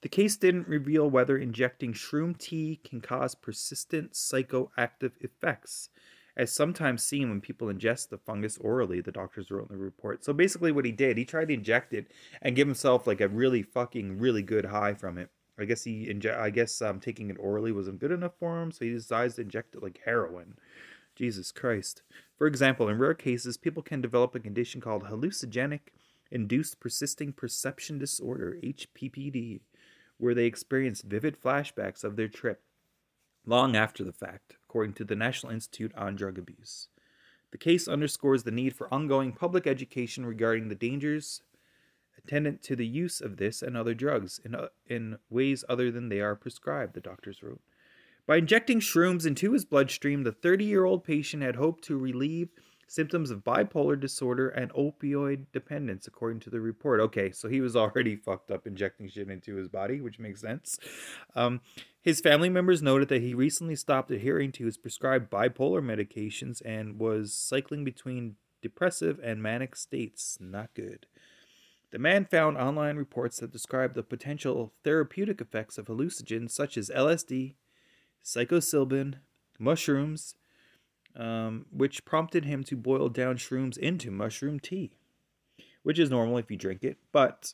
The 0.01 0.09
case 0.09 0.37
didn't 0.37 0.67
reveal 0.67 1.09
whether 1.09 1.37
injecting 1.37 1.91
shroom 1.91 2.37
tea 2.37 2.79
can 2.83 3.01
cause 3.01 3.35
persistent 3.35 4.13
psychoactive 4.13 5.11
effects, 5.19 5.89
as 6.37 6.53
sometimes 6.53 7.03
seen 7.03 7.29
when 7.29 7.41
people 7.41 7.67
ingest 7.67 8.09
the 8.09 8.17
fungus 8.17 8.57
orally, 8.59 9.01
the 9.01 9.11
doctors 9.11 9.51
wrote 9.51 9.69
in 9.69 9.77
the 9.77 9.83
report. 9.83 10.23
So 10.23 10.31
basically, 10.31 10.71
what 10.71 10.85
he 10.85 10.91
did, 10.91 11.17
he 11.17 11.25
tried 11.25 11.49
to 11.49 11.55
inject 11.55 11.93
it 11.93 12.11
and 12.41 12.55
give 12.55 12.67
himself 12.67 13.05
like 13.05 13.19
a 13.19 13.27
really 13.27 13.63
fucking 13.63 14.19
really 14.19 14.43
good 14.43 14.65
high 14.65 14.93
from 14.93 15.17
it. 15.17 15.29
I 15.59 15.65
guess 15.65 15.83
he 15.83 16.09
inject. 16.09 16.39
I 16.39 16.51
guess 16.51 16.81
um, 16.81 16.99
taking 17.01 17.29
it 17.29 17.37
orally 17.39 17.73
wasn't 17.73 17.99
good 17.99 18.11
enough 18.11 18.33
for 18.39 18.61
him, 18.61 18.71
so 18.71 18.85
he 18.85 18.91
decides 18.91 19.35
to 19.35 19.41
inject 19.41 19.75
it 19.75 19.83
like 19.83 19.99
heroin. 20.05 20.53
Jesus 21.15 21.51
Christ. 21.51 22.03
For 22.37 22.45
example, 22.45 22.87
in 22.87 22.99
rare 22.99 23.15
cases, 23.15 23.57
people 23.57 23.81
can 23.81 24.01
develop 24.01 24.35
a 24.35 24.39
condition 24.39 24.79
called 24.79 25.05
hallucinogenic 25.05 25.79
induced 26.31 26.79
persisting 26.79 27.33
perception 27.33 27.97
disorder, 27.97 28.57
HPPD, 28.63 29.61
where 30.17 30.33
they 30.33 30.45
experience 30.45 31.01
vivid 31.01 31.41
flashbacks 31.41 32.03
of 32.03 32.15
their 32.15 32.27
trip 32.27 32.61
long 33.45 33.75
after 33.75 34.03
the 34.03 34.11
fact, 34.11 34.55
according 34.65 34.93
to 34.93 35.05
the 35.05 35.15
National 35.15 35.51
Institute 35.51 35.93
on 35.95 36.15
Drug 36.15 36.37
Abuse. 36.37 36.89
The 37.51 37.57
case 37.57 37.87
underscores 37.87 38.43
the 38.43 38.51
need 38.51 38.75
for 38.75 38.93
ongoing 38.93 39.31
public 39.31 39.65
education 39.65 40.25
regarding 40.25 40.67
the 40.67 40.75
dangers 40.75 41.41
attendant 42.17 42.61
to 42.63 42.75
the 42.75 42.85
use 42.85 43.21
of 43.21 43.37
this 43.37 43.61
and 43.61 43.77
other 43.77 43.93
drugs 43.93 44.39
in, 44.43 44.53
uh, 44.53 44.67
in 44.87 45.17
ways 45.29 45.63
other 45.69 45.91
than 45.91 46.09
they 46.09 46.19
are 46.19 46.35
prescribed, 46.35 46.93
the 46.93 46.99
doctors 46.99 47.41
wrote. 47.41 47.61
By 48.25 48.37
injecting 48.37 48.81
shrooms 48.81 49.25
into 49.25 49.53
his 49.53 49.63
bloodstream, 49.63 50.23
the 50.23 50.33
30 50.33 50.65
year 50.65 50.83
old 50.83 51.05
patient 51.05 51.41
had 51.43 51.55
hoped 51.55 51.83
to 51.85 51.97
relieve 51.97 52.49
symptoms 52.87 53.31
of 53.31 53.43
bipolar 53.43 53.99
disorder 53.99 54.49
and 54.49 54.71
opioid 54.73 55.45
dependence, 55.51 56.07
according 56.07 56.39
to 56.41 56.49
the 56.49 56.59
report. 56.59 56.99
Okay, 56.99 57.31
so 57.31 57.47
he 57.49 57.61
was 57.61 57.75
already 57.75 58.15
fucked 58.15 58.51
up 58.51 58.65
injecting 58.65 59.09
shit 59.09 59.29
into 59.29 59.55
his 59.55 59.67
body, 59.67 60.01
which 60.01 60.19
makes 60.19 60.41
sense. 60.41 60.79
Um, 61.35 61.61
his 62.01 62.21
family 62.21 62.49
members 62.49 62.81
noted 62.81 63.09
that 63.09 63.21
he 63.21 63.33
recently 63.33 63.75
stopped 63.75 64.11
adhering 64.11 64.53
to 64.53 64.65
his 64.65 64.77
prescribed 64.77 65.29
bipolar 65.29 65.81
medications 65.81 66.61
and 66.65 66.97
was 66.99 67.33
cycling 67.33 67.83
between 67.83 68.35
depressive 68.61 69.19
and 69.21 69.43
manic 69.43 69.75
states. 69.75 70.37
Not 70.39 70.73
good. 70.73 71.05
The 71.91 71.99
man 71.99 72.25
found 72.25 72.57
online 72.57 72.97
reports 72.97 73.39
that 73.39 73.51
described 73.51 73.95
the 73.95 74.03
potential 74.03 74.73
therapeutic 74.83 75.39
effects 75.39 75.77
of 75.77 75.87
hallucinogens 75.87 76.51
such 76.51 76.77
as 76.77 76.91
LSD, 76.93 77.53
psilocybin, 78.23 79.15
mushrooms, 79.57 80.35
um, 81.17 81.65
which 81.71 82.05
prompted 82.05 82.45
him 82.45 82.63
to 82.63 82.77
boil 82.77 83.09
down 83.09 83.37
shrooms 83.37 83.77
into 83.77 84.11
mushroom 84.11 84.59
tea, 84.59 84.91
which 85.83 85.99
is 85.99 86.09
normal 86.09 86.37
if 86.37 86.49
you 86.51 86.57
drink 86.57 86.83
it, 86.83 86.97
but 87.11 87.53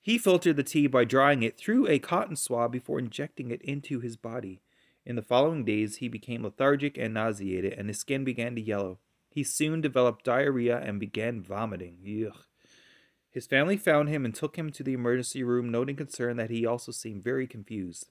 he 0.00 0.18
filtered 0.18 0.56
the 0.56 0.62
tea 0.62 0.86
by 0.86 1.04
drying 1.04 1.42
it 1.42 1.56
through 1.56 1.88
a 1.88 1.98
cotton 1.98 2.36
swab 2.36 2.72
before 2.72 2.98
injecting 2.98 3.50
it 3.50 3.62
into 3.62 4.00
his 4.00 4.16
body. 4.16 4.60
In 5.04 5.16
the 5.16 5.22
following 5.22 5.64
days, 5.64 5.96
he 5.96 6.08
became 6.08 6.42
lethargic 6.42 6.98
and 6.98 7.14
nauseated, 7.14 7.72
and 7.72 7.88
his 7.88 7.98
skin 7.98 8.24
began 8.24 8.56
to 8.56 8.60
yellow. 8.60 8.98
He 9.30 9.44
soon 9.44 9.80
developed 9.80 10.24
diarrhea 10.24 10.78
and 10.78 10.98
began 10.98 11.42
vomiting. 11.42 11.98
Ugh. 12.26 12.36
His 13.30 13.46
family 13.46 13.76
found 13.76 14.08
him 14.08 14.24
and 14.24 14.34
took 14.34 14.56
him 14.56 14.70
to 14.70 14.82
the 14.82 14.94
emergency 14.94 15.42
room, 15.42 15.70
noting 15.70 15.94
concern 15.94 16.38
that 16.38 16.50
he 16.50 16.64
also 16.64 16.90
seemed 16.90 17.22
very 17.22 17.46
confused. 17.46 18.08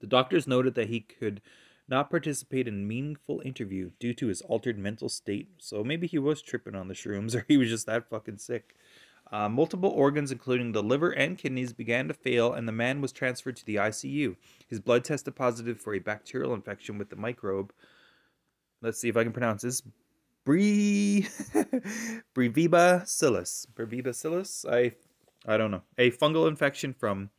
The 0.00 0.06
doctors 0.06 0.46
noted 0.46 0.74
that 0.74 0.88
he 0.88 1.00
could 1.00 1.42
not 1.88 2.10
participate 2.10 2.66
in 2.66 2.88
meaningful 2.88 3.42
interview 3.44 3.90
due 3.98 4.14
to 4.14 4.28
his 4.28 4.40
altered 4.42 4.78
mental 4.78 5.08
state. 5.08 5.48
So 5.58 5.84
maybe 5.84 6.06
he 6.06 6.18
was 6.18 6.42
tripping 6.42 6.74
on 6.74 6.88
the 6.88 6.94
shrooms 6.94 7.34
or 7.36 7.44
he 7.48 7.56
was 7.56 7.68
just 7.68 7.86
that 7.86 8.08
fucking 8.08 8.38
sick. 8.38 8.74
Uh, 9.32 9.48
multiple 9.48 9.90
organs, 9.90 10.30
including 10.30 10.72
the 10.72 10.82
liver 10.82 11.10
and 11.10 11.38
kidneys, 11.38 11.72
began 11.72 12.08
to 12.08 12.14
fail, 12.14 12.52
and 12.52 12.68
the 12.68 12.72
man 12.72 13.00
was 13.00 13.10
transferred 13.10 13.56
to 13.56 13.64
the 13.64 13.76
ICU. 13.76 14.36
His 14.68 14.80
blood 14.80 15.02
tested 15.02 15.34
positive 15.34 15.80
for 15.80 15.94
a 15.94 15.98
bacterial 15.98 16.54
infection 16.54 16.98
with 16.98 17.08
the 17.08 17.16
microbe. 17.16 17.72
Let's 18.82 19.00
see 19.00 19.08
if 19.08 19.16
I 19.16 19.24
can 19.24 19.32
pronounce 19.32 19.62
this. 19.62 19.80
Bre... 20.44 21.24
Brevibacillus. 22.36 23.66
Brevibacillus? 23.74 24.70
I, 24.70 24.92
I 25.50 25.56
don't 25.56 25.70
know. 25.70 25.82
A 25.96 26.10
fungal 26.10 26.46
infection 26.46 26.92
from 26.92 27.30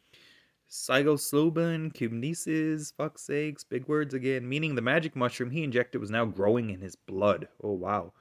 Psilocybin, 0.70 1.94
kinesis, 1.94 2.94
fuck 2.96 3.18
sakes, 3.18 3.64
big 3.64 3.88
words 3.88 4.14
again, 4.14 4.48
meaning 4.48 4.76
the 4.76 4.82
magic 4.82 5.16
mushroom 5.16 5.52
he 5.52 5.64
injected 5.64 6.02
was 6.02 6.10
now 6.10 6.26
growing 6.26 6.70
in 6.70 6.82
his 6.82 6.96
blood. 6.96 7.48
Oh, 7.64 7.74
wow. 7.74 8.14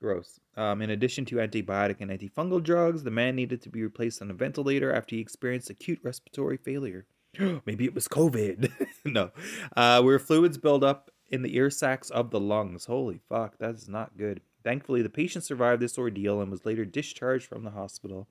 Gross. 0.00 0.38
Um, 0.56 0.82
in 0.82 0.90
addition 0.90 1.24
to 1.26 1.36
antibiotic 1.36 2.00
and 2.00 2.10
antifungal 2.10 2.62
drugs, 2.62 3.02
the 3.02 3.10
man 3.10 3.36
needed 3.36 3.62
to 3.62 3.68
be 3.68 3.82
replaced 3.82 4.22
on 4.22 4.30
a 4.30 4.34
ventilator 4.34 4.92
after 4.92 5.16
he 5.16 5.20
experienced 5.20 5.70
acute 5.70 6.00
respiratory 6.02 6.56
failure. 6.56 7.06
Maybe 7.66 7.84
it 7.84 7.94
was 7.94 8.08
COVID. 8.08 8.70
no. 9.04 9.30
Uh, 9.76 10.02
where 10.02 10.18
fluids 10.18 10.58
build 10.58 10.84
up 10.84 11.10
in 11.30 11.42
the 11.42 11.56
ear 11.56 11.70
sacs 11.70 12.10
of 12.10 12.30
the 12.30 12.40
lungs. 12.40 12.84
Holy 12.84 13.20
fuck, 13.28 13.56
that's 13.58 13.88
not 13.88 14.16
good. 14.16 14.40
Thankfully, 14.62 15.02
the 15.02 15.10
patient 15.10 15.44
survived 15.44 15.82
this 15.82 15.98
ordeal 15.98 16.40
and 16.40 16.50
was 16.50 16.64
later 16.64 16.84
discharged 16.84 17.46
from 17.46 17.64
the 17.64 17.70
hospital. 17.70 18.28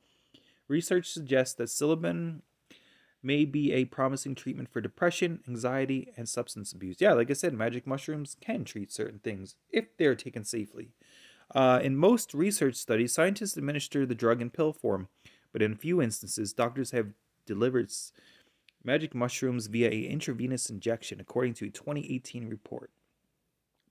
Research 0.68 1.08
suggests 1.08 1.54
that 1.56 1.68
psilocybin 1.68 2.42
may 3.24 3.46
be 3.46 3.72
a 3.72 3.86
promising 3.86 4.36
treatment 4.36 4.72
for 4.72 4.82
depression, 4.82 5.40
anxiety, 5.48 6.12
and 6.18 6.28
substance 6.28 6.74
abuse. 6.74 6.98
Yeah, 7.00 7.14
like 7.14 7.30
I 7.30 7.34
said, 7.34 7.54
magic 7.54 7.88
mushrooms 7.88 8.36
can 8.42 8.66
treat 8.66 8.92
certain 8.92 9.20
things 9.20 9.56
if 9.72 9.96
they're 9.98 10.16
taken 10.16 10.44
safely. 10.44 10.90
Uh, 11.54 11.80
in 11.82 11.96
most 11.96 12.34
research 12.34 12.76
studies, 12.76 13.14
scientists 13.14 13.58
administer 13.58 14.06
the 14.06 14.16
drug 14.16 14.42
in 14.42 14.50
pill 14.50 14.74
form, 14.74 15.08
but 15.52 15.62
in 15.62 15.74
a 15.74 15.78
few 15.78 16.02
instances, 16.02 16.54
doctors 16.54 16.92
have 16.92 17.14
delivered 17.46 17.92
magic 18.84 19.14
mushrooms 19.16 19.68
via 19.68 19.90
a 19.90 20.06
intravenous 20.06 20.70
injection, 20.70 21.20
according 21.20 21.54
to 21.54 21.66
a 21.66 21.70
2018 21.70 22.50
report. 22.50 22.92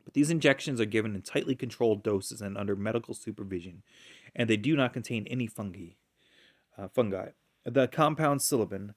But 0.05 0.15
these 0.15 0.31
injections 0.31 0.81
are 0.81 0.87
given 0.87 1.15
in 1.15 1.23
tightly 1.23 1.55
controlled 1.55 2.03
doses 2.03 2.41
and 2.41 2.59
under 2.59 2.75
medical 2.75 3.15
supervision, 3.15 3.83
and 4.35 4.51
they 4.51 4.57
do 4.57 4.77
not 4.77 4.93
contain 4.93 5.27
any 5.29 5.47
fungi. 5.47 5.91
Uh, 6.77 6.89
fungi. 6.89 7.29
The 7.65 7.87
compound 7.87 8.41
psilocybin 8.41 8.95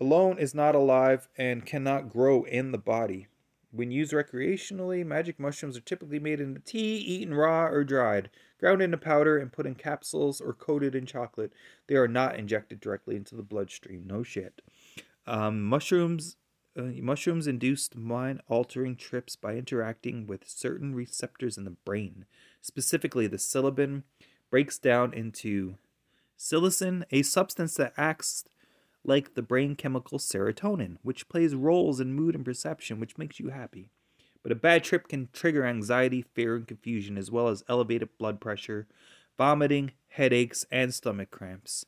alone 0.00 0.38
is 0.38 0.54
not 0.54 0.74
alive 0.74 1.28
and 1.36 1.66
cannot 1.66 2.10
grow 2.10 2.44
in 2.44 2.72
the 2.72 2.78
body. 2.78 3.28
When 3.70 3.90
used 3.90 4.12
recreationally, 4.12 5.04
magic 5.04 5.40
mushrooms 5.40 5.76
are 5.76 5.80
typically 5.80 6.20
made 6.20 6.40
into 6.40 6.60
tea, 6.60 6.96
eaten 6.96 7.34
raw 7.34 7.66
or 7.66 7.82
dried, 7.82 8.30
ground 8.60 8.80
into 8.80 8.96
powder, 8.96 9.36
and 9.36 9.52
put 9.52 9.66
in 9.66 9.74
capsules 9.74 10.40
or 10.40 10.52
coated 10.52 10.94
in 10.94 11.06
chocolate. 11.06 11.52
They 11.88 11.96
are 11.96 12.06
not 12.06 12.36
injected 12.36 12.78
directly 12.78 13.16
into 13.16 13.34
the 13.34 13.42
bloodstream. 13.42 14.04
No 14.06 14.22
shit. 14.22 14.62
Um, 15.26 15.62
mushrooms. 15.62 16.36
Uh, 16.76 16.90
mushrooms 17.02 17.46
induced 17.46 17.96
mind 17.96 18.42
altering 18.48 18.96
trips 18.96 19.36
by 19.36 19.54
interacting 19.54 20.26
with 20.26 20.48
certain 20.48 20.94
receptors 20.94 21.56
in 21.56 21.64
the 21.64 21.70
brain. 21.70 22.26
Specifically, 22.60 23.26
the 23.26 23.36
psilocybin 23.36 24.02
breaks 24.50 24.78
down 24.78 25.12
into 25.12 25.76
psilocin, 26.38 27.04
a 27.10 27.22
substance 27.22 27.74
that 27.74 27.92
acts 27.96 28.44
like 29.04 29.34
the 29.34 29.42
brain 29.42 29.76
chemical 29.76 30.18
serotonin, 30.18 30.96
which 31.02 31.28
plays 31.28 31.54
roles 31.54 32.00
in 32.00 32.14
mood 32.14 32.34
and 32.34 32.44
perception, 32.44 33.00
which 33.00 33.18
makes 33.18 33.38
you 33.38 33.50
happy. 33.50 33.88
But 34.42 34.52
a 34.52 34.56
bad 34.56 34.84
trip 34.84 35.08
can 35.08 35.28
trigger 35.32 35.64
anxiety, 35.64 36.22
fear, 36.22 36.56
and 36.56 36.66
confusion, 36.66 37.16
as 37.16 37.30
well 37.30 37.48
as 37.48 37.64
elevated 37.68 38.10
blood 38.18 38.40
pressure, 38.40 38.86
vomiting, 39.38 39.92
headaches, 40.08 40.66
and 40.70 40.92
stomach 40.92 41.30
cramps. 41.30 41.86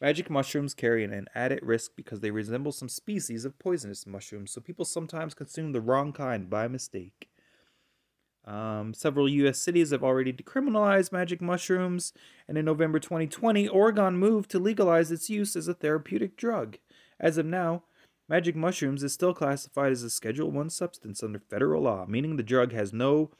Magic 0.00 0.28
mushrooms 0.28 0.74
carry 0.74 1.04
an 1.04 1.26
added 1.34 1.60
risk 1.62 1.92
because 1.96 2.20
they 2.20 2.30
resemble 2.30 2.72
some 2.72 2.88
species 2.88 3.44
of 3.44 3.58
poisonous 3.58 4.06
mushrooms, 4.06 4.50
so 4.50 4.60
people 4.60 4.84
sometimes 4.84 5.34
consume 5.34 5.72
the 5.72 5.80
wrong 5.80 6.12
kind 6.12 6.50
by 6.50 6.68
mistake. 6.68 7.28
Um, 8.46 8.92
several 8.92 9.28
U.S. 9.28 9.58
cities 9.58 9.90
have 9.90 10.04
already 10.04 10.32
decriminalized 10.32 11.12
magic 11.12 11.40
mushrooms, 11.40 12.12
and 12.46 12.58
in 12.58 12.64
November 12.64 12.98
2020, 12.98 13.68
Oregon 13.68 14.16
moved 14.16 14.50
to 14.50 14.58
legalize 14.58 15.10
its 15.10 15.30
use 15.30 15.56
as 15.56 15.66
a 15.66 15.74
therapeutic 15.74 16.36
drug. 16.36 16.78
As 17.18 17.38
of 17.38 17.46
now, 17.46 17.84
magic 18.28 18.54
mushrooms 18.54 19.02
is 19.02 19.14
still 19.14 19.32
classified 19.32 19.92
as 19.92 20.02
a 20.02 20.10
Schedule 20.10 20.50
1 20.50 20.68
substance 20.70 21.22
under 21.22 21.38
federal 21.38 21.82
law, 21.82 22.04
meaning 22.06 22.36
the 22.36 22.42
drug 22.42 22.72
has 22.72 22.92
no 22.92 23.30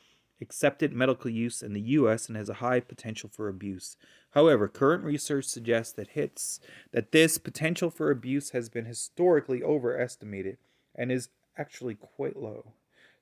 accepted 0.40 0.92
medical 0.92 1.30
use 1.30 1.62
in 1.62 1.72
the 1.72 1.80
US 1.80 2.28
and 2.28 2.36
has 2.36 2.48
a 2.48 2.54
high 2.54 2.80
potential 2.80 3.30
for 3.32 3.48
abuse. 3.48 3.96
However, 4.30 4.68
current 4.68 5.04
research 5.04 5.44
suggests 5.44 5.92
that 5.94 6.08
hits 6.08 6.60
that 6.92 7.12
this 7.12 7.38
potential 7.38 7.90
for 7.90 8.10
abuse 8.10 8.50
has 8.50 8.68
been 8.68 8.84
historically 8.84 9.62
overestimated 9.62 10.58
and 10.94 11.12
is 11.12 11.28
actually 11.56 11.94
quite 11.94 12.36
low. 12.36 12.72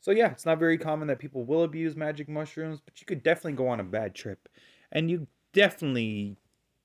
So 0.02 0.10
yeah, 0.10 0.32
it's 0.32 0.44
not 0.44 0.58
very 0.58 0.76
common 0.76 1.06
that 1.08 1.20
people 1.20 1.44
will 1.44 1.62
abuse 1.62 1.94
magic 1.94 2.28
mushrooms, 2.28 2.80
but 2.84 3.00
you 3.00 3.06
could 3.06 3.22
definitely 3.22 3.52
go 3.52 3.68
on 3.68 3.78
a 3.78 3.84
bad 3.84 4.14
trip. 4.14 4.48
And 4.90 5.08
you 5.10 5.28
definitely 5.54 6.36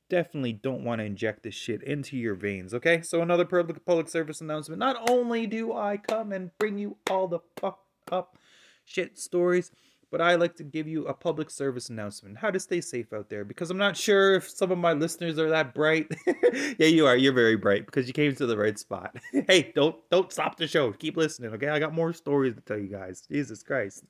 definitely 0.09 0.53
don't 0.53 0.85
want 0.85 0.99
to 0.99 1.05
inject 1.05 1.43
this 1.43 1.55
shit 1.55 1.83
into 1.83 2.15
your 2.15 2.35
veins, 2.35 2.73
okay? 2.73 3.01
So 3.01 3.21
another 3.21 3.43
public 3.43 3.83
public 3.85 4.07
service 4.07 4.39
announcement. 4.39 4.79
Not 4.79 5.09
only 5.09 5.47
do 5.47 5.73
I 5.73 5.97
come 5.97 6.31
and 6.31 6.51
bring 6.59 6.77
you 6.77 6.97
all 7.09 7.27
the 7.27 7.39
fuck 7.59 7.79
up 8.11 8.37
shit 8.85 9.17
stories, 9.17 9.71
but 10.11 10.21
I 10.21 10.35
like 10.35 10.55
to 10.55 10.63
give 10.63 10.87
you 10.87 11.05
a 11.05 11.13
public 11.13 11.49
service 11.49 11.89
announcement 11.89 12.37
how 12.37 12.49
to 12.51 12.59
stay 12.59 12.81
safe 12.81 13.11
out 13.13 13.29
there 13.29 13.43
because 13.43 13.69
I'm 13.69 13.77
not 13.77 13.97
sure 13.97 14.35
if 14.35 14.49
some 14.49 14.71
of 14.71 14.77
my 14.77 14.93
listeners 14.93 15.37
are 15.37 15.49
that 15.49 15.73
bright. 15.73 16.07
yeah, 16.77 16.87
you 16.87 17.05
are. 17.05 17.17
You're 17.17 17.33
very 17.33 17.57
bright 17.57 17.85
because 17.85 18.07
you 18.07 18.13
came 18.13 18.33
to 18.35 18.45
the 18.45 18.57
right 18.57 18.77
spot. 18.79 19.15
hey, 19.47 19.71
don't 19.75 19.95
don't 20.09 20.31
stop 20.31 20.57
the 20.57 20.67
show. 20.67 20.91
Keep 20.93 21.17
listening, 21.17 21.51
okay? 21.53 21.69
I 21.69 21.79
got 21.79 21.93
more 21.93 22.13
stories 22.13 22.55
to 22.55 22.61
tell 22.61 22.77
you 22.77 22.87
guys. 22.87 23.23
Jesus 23.29 23.63
Christ. 23.63 24.05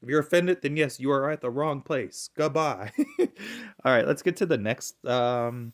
If 0.00 0.08
you're 0.08 0.20
offended, 0.20 0.62
then 0.62 0.76
yes, 0.76 0.98
you 0.98 1.12
are 1.12 1.30
at 1.30 1.40
the 1.40 1.50
wrong 1.50 1.80
place. 1.80 2.28
Goodbye. 2.36 2.90
All 3.20 3.92
right, 3.92 4.06
let's 4.06 4.22
get 4.22 4.36
to 4.36 4.46
the 4.46 4.58
next 4.58 5.04
um 5.06 5.72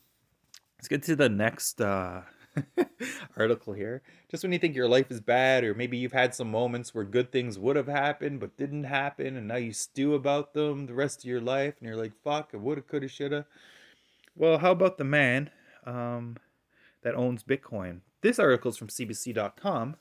let's 0.77 0.87
get 0.87 1.03
to 1.03 1.15
the 1.15 1.29
next 1.29 1.81
uh 1.81 2.21
article 3.37 3.73
here. 3.73 4.01
Just 4.29 4.43
when 4.43 4.51
you 4.51 4.59
think 4.59 4.75
your 4.75 4.87
life 4.87 5.11
is 5.11 5.19
bad, 5.19 5.63
or 5.63 5.73
maybe 5.73 5.97
you've 5.97 6.13
had 6.13 6.35
some 6.35 6.51
moments 6.51 6.93
where 6.93 7.03
good 7.03 7.31
things 7.31 7.57
would 7.57 7.75
have 7.75 7.87
happened 7.87 8.39
but 8.39 8.57
didn't 8.57 8.85
happen, 8.85 9.35
and 9.35 9.47
now 9.47 9.55
you 9.55 9.73
stew 9.73 10.13
about 10.13 10.53
them 10.53 10.85
the 10.85 10.93
rest 10.93 11.19
of 11.19 11.25
your 11.25 11.41
life, 11.41 11.75
and 11.79 11.87
you're 11.87 11.97
like, 11.97 12.13
fuck, 12.23 12.51
I 12.53 12.57
woulda, 12.57 12.81
coulda, 12.81 13.07
shoulda. 13.07 13.45
Well, 14.35 14.59
how 14.59 14.71
about 14.71 14.97
the 14.97 15.03
man 15.03 15.49
um, 15.85 16.37
that 17.03 17.15
owns 17.15 17.43
Bitcoin? 17.43 18.01
This 18.21 18.39
article 18.39 18.71
is 18.71 18.77
from 18.77 18.87
CBC.com. 18.89 19.95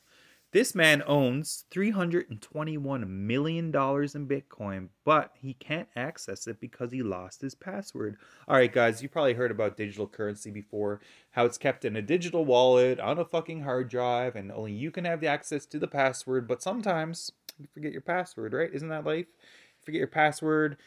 This 0.51 0.75
man 0.75 1.03
owns 1.07 1.65
$321 1.71 3.07
million 3.07 3.67
in 3.67 3.73
Bitcoin, 3.73 4.89
but 5.05 5.33
he 5.35 5.53
can't 5.53 5.89
access 5.95 6.47
it 6.47 6.59
because 6.59 6.91
he 6.91 7.03
lost 7.03 7.43
his 7.43 7.55
password. 7.55 8.17
All 8.47 8.57
right, 8.57 8.73
guys, 8.73 9.03
you 9.03 9.11
probably 9.11 9.35
heard 9.35 9.51
about 9.51 9.77
digital 9.77 10.07
currency 10.07 10.51
before, 10.51 11.03
how 11.33 11.45
it's 11.45 11.59
kept 11.59 11.85
in 11.85 11.97
a 11.97 12.03
digital 12.03 12.47
wallet 12.47 12.99
on 12.99 13.19
a 13.19 13.27
fucking 13.27 13.63
hard 13.63 13.91
drive, 13.91 14.37
and 14.37 14.51
only 14.51 14.73
you 14.73 14.91
can 14.91 15.05
have 15.05 15.21
the 15.21 15.27
access 15.27 15.67
to 15.67 15.79
the 15.79 15.87
password, 15.87 16.49
but 16.49 16.63
sometimes 16.63 17.31
you 17.59 17.67
forget 17.75 17.93
your 17.93 18.01
password, 18.01 18.55
right? 18.55 18.73
Isn't 18.73 18.89
that 18.89 19.05
life? 19.05 19.27
You 19.27 19.85
forget 19.85 19.99
your 19.99 20.09
password, 20.09 20.79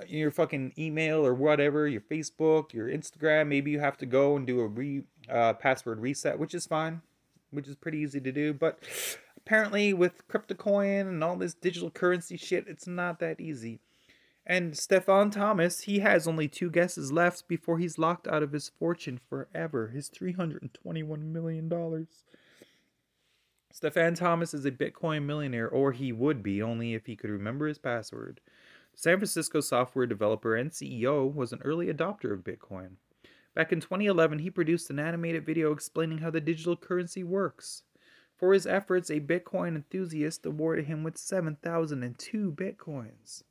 uh, 0.00 0.04
your 0.08 0.30
fucking 0.30 0.72
email 0.78 1.26
or 1.26 1.34
whatever, 1.34 1.86
your 1.86 2.00
Facebook, 2.00 2.72
your 2.72 2.88
Instagram. 2.88 3.48
Maybe 3.48 3.70
you 3.70 3.80
have 3.80 3.98
to 3.98 4.06
go 4.06 4.36
and 4.36 4.46
do 4.46 4.60
a 4.60 4.66
re 4.66 5.02
uh, 5.28 5.52
password 5.54 6.00
reset, 6.00 6.38
which 6.38 6.54
is 6.54 6.64
fine 6.64 7.02
which 7.50 7.68
is 7.68 7.76
pretty 7.76 7.98
easy 7.98 8.20
to 8.20 8.32
do. 8.32 8.52
But 8.52 8.78
apparently, 9.36 9.92
with 9.92 10.26
CryptoCoin 10.28 11.02
and 11.02 11.24
all 11.24 11.36
this 11.36 11.54
digital 11.54 11.90
currency 11.90 12.36
shit, 12.36 12.66
it's 12.68 12.86
not 12.86 13.18
that 13.20 13.40
easy. 13.40 13.80
And 14.46 14.76
Stefan 14.76 15.30
Thomas, 15.30 15.82
he 15.82 16.00
has 16.00 16.26
only 16.26 16.48
two 16.48 16.70
guesses 16.70 17.12
left 17.12 17.46
before 17.46 17.78
he's 17.78 17.98
locked 17.98 18.26
out 18.26 18.42
of 18.42 18.52
his 18.52 18.68
fortune 18.68 19.20
forever 19.28 19.88
his 19.88 20.10
$321 20.10 21.20
million. 21.20 22.06
Stefan 23.72 24.14
Thomas 24.14 24.52
is 24.52 24.64
a 24.64 24.72
Bitcoin 24.72 25.24
millionaire, 25.24 25.68
or 25.68 25.92
he 25.92 26.10
would 26.10 26.42
be, 26.42 26.60
only 26.60 26.94
if 26.94 27.06
he 27.06 27.14
could 27.14 27.30
remember 27.30 27.68
his 27.68 27.78
password. 27.78 28.40
San 28.94 29.18
Francisco 29.18 29.60
software 29.60 30.06
developer 30.06 30.56
and 30.56 30.72
CEO 30.72 31.32
was 31.32 31.52
an 31.52 31.62
early 31.64 31.86
adopter 31.86 32.32
of 32.32 32.44
Bitcoin. 32.44 32.96
Back 33.54 33.72
in 33.72 33.80
2011, 33.80 34.38
he 34.40 34.50
produced 34.50 34.90
an 34.90 34.98
animated 34.98 35.44
video 35.44 35.72
explaining 35.72 36.18
how 36.18 36.30
the 36.30 36.40
digital 36.40 36.76
currency 36.76 37.24
works. 37.24 37.82
For 38.36 38.54
his 38.54 38.66
efforts, 38.66 39.10
a 39.10 39.20
Bitcoin 39.20 39.74
enthusiast 39.74 40.46
awarded 40.46 40.86
him 40.86 41.02
with 41.02 41.18
7,002 41.18 42.52
Bitcoins. 42.52 43.42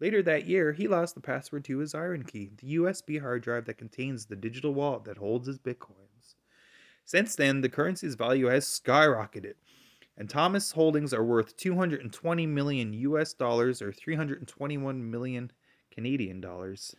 Later 0.00 0.22
that 0.22 0.46
year, 0.46 0.72
he 0.72 0.86
lost 0.86 1.14
the 1.14 1.20
password 1.20 1.64
to 1.64 1.78
his 1.78 1.94
IronKey, 1.94 2.58
the 2.58 2.76
USB 2.76 3.20
hard 3.20 3.42
drive 3.42 3.64
that 3.66 3.78
contains 3.78 4.26
the 4.26 4.36
digital 4.36 4.74
wallet 4.74 5.04
that 5.04 5.18
holds 5.18 5.46
his 5.46 5.58
Bitcoins. 5.58 6.34
Since 7.04 7.36
then, 7.36 7.62
the 7.62 7.68
currency's 7.68 8.16
value 8.16 8.46
has 8.46 8.66
skyrocketed, 8.66 9.54
and 10.16 10.28
Thomas 10.28 10.72
holdings 10.72 11.14
are 11.14 11.24
worth 11.24 11.56
220 11.56 12.46
million 12.46 12.92
US 12.92 13.32
dollars 13.32 13.80
or 13.80 13.92
321 13.92 15.10
million 15.10 15.50
Canadian 15.90 16.40
dollars. 16.40 16.94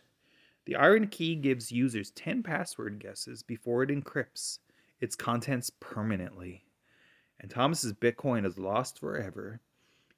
The 0.66 0.74
IronKey 0.74 1.40
gives 1.40 1.72
users 1.72 2.10
10 2.10 2.42
password 2.42 2.98
guesses 2.98 3.42
before 3.42 3.82
it 3.82 3.90
encrypts 3.90 4.58
its 5.00 5.16
contents 5.16 5.70
permanently. 5.80 6.64
And 7.40 7.50
Thomas's 7.50 7.94
Bitcoin 7.94 8.46
is 8.46 8.58
lost 8.58 8.98
forever. 8.98 9.60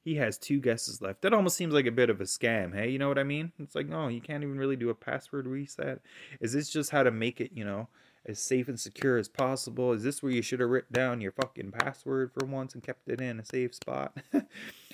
He 0.03 0.15
has 0.15 0.37
two 0.37 0.59
guesses 0.59 1.01
left. 1.01 1.21
That 1.21 1.33
almost 1.33 1.55
seems 1.55 1.73
like 1.73 1.85
a 1.85 1.91
bit 1.91 2.09
of 2.09 2.19
a 2.19 2.25
scam, 2.25 2.75
hey? 2.75 2.89
You 2.89 2.99
know 2.99 3.07
what 3.07 3.17
I 3.17 3.23
mean? 3.23 3.53
It's 3.57 3.73
like, 3.73 3.87
no, 3.87 4.09
you 4.09 4.19
can't 4.19 4.43
even 4.43 4.57
really 4.57 4.75
do 4.75 4.89
a 4.89 4.95
password 4.95 5.47
reset. 5.47 6.01
Is 6.41 6.51
this 6.51 6.69
just 6.69 6.89
how 6.89 7.03
to 7.03 7.11
make 7.11 7.39
it, 7.39 7.51
you 7.53 7.63
know, 7.63 7.87
as 8.25 8.39
safe 8.39 8.67
and 8.67 8.77
secure 8.77 9.17
as 9.17 9.29
possible? 9.29 9.93
Is 9.93 10.03
this 10.03 10.21
where 10.21 10.31
you 10.33 10.41
should 10.41 10.59
have 10.59 10.69
written 10.69 10.91
down 10.91 11.21
your 11.21 11.31
fucking 11.31 11.71
password 11.71 12.31
for 12.33 12.45
once 12.45 12.73
and 12.73 12.83
kept 12.83 13.07
it 13.07 13.21
in 13.21 13.39
a 13.39 13.45
safe 13.45 13.75
spot? 13.75 14.17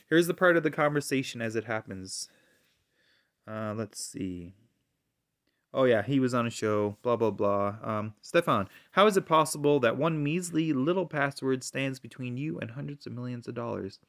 Here's 0.10 0.28
the 0.28 0.36
part 0.36 0.58
of 0.58 0.64
the 0.64 0.72
conversation 0.72 1.42
as 1.42 1.56
it 1.56 1.66
happens. 1.66 2.30
Uh, 3.48 3.74
let's 3.76 4.04
see. 4.04 4.54
Oh 5.74 5.84
yeah, 5.84 6.02
he 6.02 6.20
was 6.20 6.34
on 6.34 6.48
a 6.48 6.52
show, 6.52 6.98
blah 7.02 7.16
blah 7.16 7.32
blah. 7.32 7.76
Um, 7.84 8.14
Stefan, 8.22 8.68
how 8.92 9.06
is 9.08 9.18
it 9.18 9.26
possible 9.26 9.80
that 9.80 9.98
one 9.98 10.24
measly 10.24 10.74
little 10.74 11.06
password 11.06 11.64
stands 11.64 12.00
between 12.00 12.38
you 12.38 12.58
and 12.60 12.72
hundreds 12.72 13.06
of 13.06 13.14
millions 13.14 13.48
of 13.48 13.56
dollars? 13.56 14.00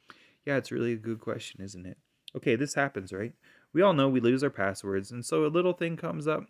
Yeah, 0.47 0.57
it's 0.57 0.73
really 0.73 0.93
a 0.93 0.97
good 0.97 1.21
question, 1.21 1.63
isn't 1.63 1.87
it? 1.87 1.99
Okay, 2.35 2.57
this 2.57 2.75
happens, 2.75 3.13
right? 3.13 3.35
We 3.73 3.83
all 3.83 3.93
know 3.93 4.09
we 4.09 4.21
lose 4.21 4.43
our 4.43 4.51
passwords, 4.51 5.11
and 5.11 5.25
so 5.25 5.45
a 5.45 5.49
little 5.49 5.75
thing 5.75 5.97
comes 5.97 6.27
up 6.27 6.47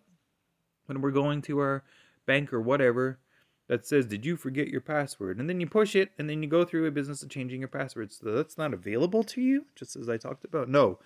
when 0.85 1.01
we're 1.01 1.11
going 1.11 1.41
to 1.43 1.59
our 1.59 1.83
bank 2.25 2.53
or 2.53 2.61
whatever 2.61 3.19
that 3.67 3.85
says, 3.85 4.05
Did 4.05 4.25
you 4.25 4.35
forget 4.35 4.67
your 4.67 4.81
password? 4.81 5.39
And 5.39 5.49
then 5.49 5.61
you 5.61 5.67
push 5.67 5.95
it, 5.95 6.11
and 6.17 6.29
then 6.29 6.43
you 6.43 6.49
go 6.49 6.65
through 6.65 6.85
a 6.85 6.91
business 6.91 7.23
of 7.23 7.29
changing 7.29 7.61
your 7.61 7.69
password. 7.69 8.11
So 8.11 8.31
that's 8.31 8.57
not 8.57 8.73
available 8.73 9.23
to 9.23 9.41
you, 9.41 9.65
just 9.75 9.95
as 9.95 10.09
I 10.09 10.17
talked 10.17 10.43
about. 10.43 10.69
No. 10.69 10.99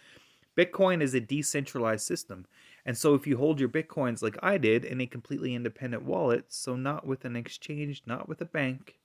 Bitcoin 0.58 1.02
is 1.02 1.14
a 1.14 1.20
decentralized 1.20 2.06
system. 2.06 2.46
And 2.86 2.98
so 2.98 3.16
if 3.16 3.26
you 3.26 3.38
hold 3.38 3.60
your 3.60 3.70
Bitcoins 3.70 4.22
like 4.22 4.38
I 4.44 4.58
did 4.58 4.86
in 4.86 5.02
a 5.02 5.08
completely 5.08 5.56
independent 5.56 6.04
wallet, 6.04 6.46
so 6.50 6.76
not 6.76 7.08
with 7.08 7.26
an 7.26 7.36
exchange, 7.36 8.04
not 8.06 8.30
with 8.30 8.42
a 8.42 8.46
bank, 8.46 9.00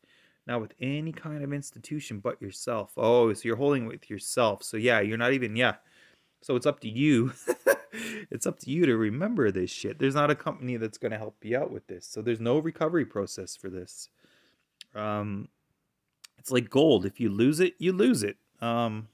not 0.46 0.60
with 0.60 0.74
any 0.80 1.12
kind 1.12 1.42
of 1.42 1.52
institution 1.52 2.18
but 2.20 2.40
yourself. 2.42 2.92
Oh, 2.96 3.32
so 3.32 3.42
you're 3.44 3.56
holding 3.56 3.86
with 3.86 4.10
yourself. 4.10 4.62
So 4.62 4.76
yeah, 4.76 5.00
you're 5.00 5.16
not 5.18 5.32
even, 5.32 5.56
yeah. 5.56 5.76
So 6.42 6.56
it's 6.56 6.66
up 6.66 6.80
to 6.80 6.88
you. 6.88 7.32
it's 8.30 8.46
up 8.46 8.58
to 8.60 8.70
you 8.70 8.86
to 8.86 8.96
remember 8.96 9.50
this 9.50 9.70
shit. 9.70 9.98
There's 9.98 10.14
not 10.14 10.30
a 10.30 10.34
company 10.34 10.76
that's 10.76 10.98
going 10.98 11.12
to 11.12 11.18
help 11.18 11.36
you 11.42 11.56
out 11.56 11.70
with 11.70 11.86
this. 11.86 12.06
So 12.06 12.20
there's 12.20 12.40
no 12.40 12.58
recovery 12.58 13.04
process 13.04 13.56
for 13.56 13.70
this. 13.70 14.08
Um, 14.94 15.48
it's 16.38 16.50
like 16.50 16.70
gold. 16.70 17.06
If 17.06 17.20
you 17.20 17.28
lose 17.30 17.60
it, 17.60 17.74
you 17.78 17.92
lose 17.92 18.22
it. 18.22 18.36
Um, 18.60 19.08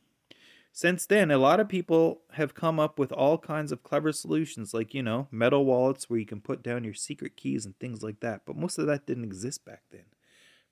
since 0.76 1.06
then, 1.06 1.30
a 1.30 1.38
lot 1.38 1.58
of 1.58 1.70
people 1.70 2.20
have 2.32 2.52
come 2.52 2.78
up 2.78 2.98
with 2.98 3.10
all 3.10 3.38
kinds 3.38 3.72
of 3.72 3.82
clever 3.82 4.12
solutions, 4.12 4.74
like, 4.74 4.92
you 4.92 5.02
know, 5.02 5.26
metal 5.30 5.64
wallets 5.64 6.10
where 6.10 6.18
you 6.18 6.26
can 6.26 6.42
put 6.42 6.62
down 6.62 6.84
your 6.84 6.92
secret 6.92 7.34
keys 7.34 7.64
and 7.64 7.78
things 7.78 8.02
like 8.02 8.20
that. 8.20 8.42
But 8.44 8.58
most 8.58 8.76
of 8.76 8.86
that 8.86 9.06
didn't 9.06 9.24
exist 9.24 9.64
back 9.64 9.84
then. 9.90 10.04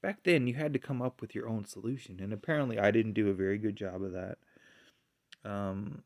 Back 0.03 0.19
then, 0.23 0.47
you 0.47 0.57
had 0.57 0.75
to 0.75 0.79
come 0.79 1.01
up 1.01 1.23
with 1.23 1.35
your 1.35 1.49
own 1.49 1.65
solution. 1.65 2.21
And 2.21 2.35
apparently, 2.35 2.79
I 2.79 2.91
didn't 2.91 3.15
do 3.15 3.31
a 3.31 3.33
very 3.33 3.57
good 3.57 3.77
job 3.77 4.03
of 4.03 4.13
that. 4.13 4.37
Um, 5.43 6.03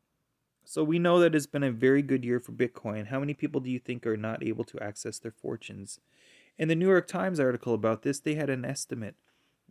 so 0.64 0.84
we 0.84 1.00
know 1.00 1.18
that 1.18 1.34
it's 1.34 1.46
been 1.46 1.64
a 1.64 1.72
very 1.72 2.02
good 2.02 2.24
year 2.24 2.38
for 2.38 2.52
Bitcoin. 2.52 3.08
How 3.08 3.18
many 3.18 3.34
people 3.34 3.60
do 3.60 3.68
you 3.68 3.80
think 3.80 4.06
are 4.06 4.16
not 4.16 4.44
able 4.44 4.62
to 4.62 4.80
access 4.80 5.18
their 5.18 5.32
fortunes? 5.32 5.98
In 6.56 6.68
the 6.68 6.76
New 6.76 6.86
York 6.86 7.08
Times 7.08 7.40
article 7.40 7.74
about 7.74 8.02
this, 8.02 8.20
they 8.20 8.36
had 8.36 8.48
an 8.48 8.64
estimate 8.64 9.16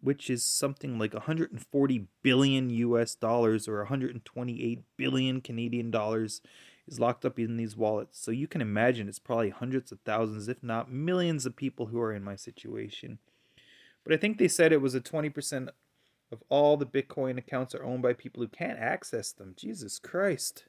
which 0.01 0.29
is 0.29 0.43
something 0.43 0.99
like 0.99 1.13
140 1.13 2.07
billion 2.21 2.69
US 2.69 3.15
dollars 3.15 3.67
or 3.67 3.77
128 3.79 4.83
billion 4.97 5.41
Canadian 5.41 5.91
dollars 5.91 6.41
is 6.87 6.99
locked 6.99 7.25
up 7.25 7.39
in 7.39 7.57
these 7.57 7.75
wallets. 7.75 8.19
So 8.19 8.31
you 8.31 8.47
can 8.47 8.61
imagine 8.61 9.07
it's 9.07 9.19
probably 9.19 9.49
hundreds 9.49 9.91
of 9.91 9.99
thousands, 10.05 10.47
if 10.47 10.63
not 10.63 10.91
millions 10.91 11.45
of 11.45 11.55
people 11.55 11.87
who 11.87 11.99
are 11.99 12.13
in 12.13 12.23
my 12.23 12.35
situation. 12.35 13.19
But 14.03 14.13
I 14.13 14.17
think 14.17 14.37
they 14.37 14.47
said 14.47 14.71
it 14.71 14.81
was 14.81 14.95
a 14.95 15.01
20% 15.01 15.69
of 16.31 16.43
all 16.49 16.77
the 16.77 16.85
Bitcoin 16.85 17.37
accounts 17.37 17.75
are 17.75 17.83
owned 17.83 18.01
by 18.01 18.13
people 18.13 18.41
who 18.41 18.47
can't 18.47 18.79
access 18.79 19.31
them. 19.31 19.53
Jesus 19.57 19.99
Christ. 19.99 20.65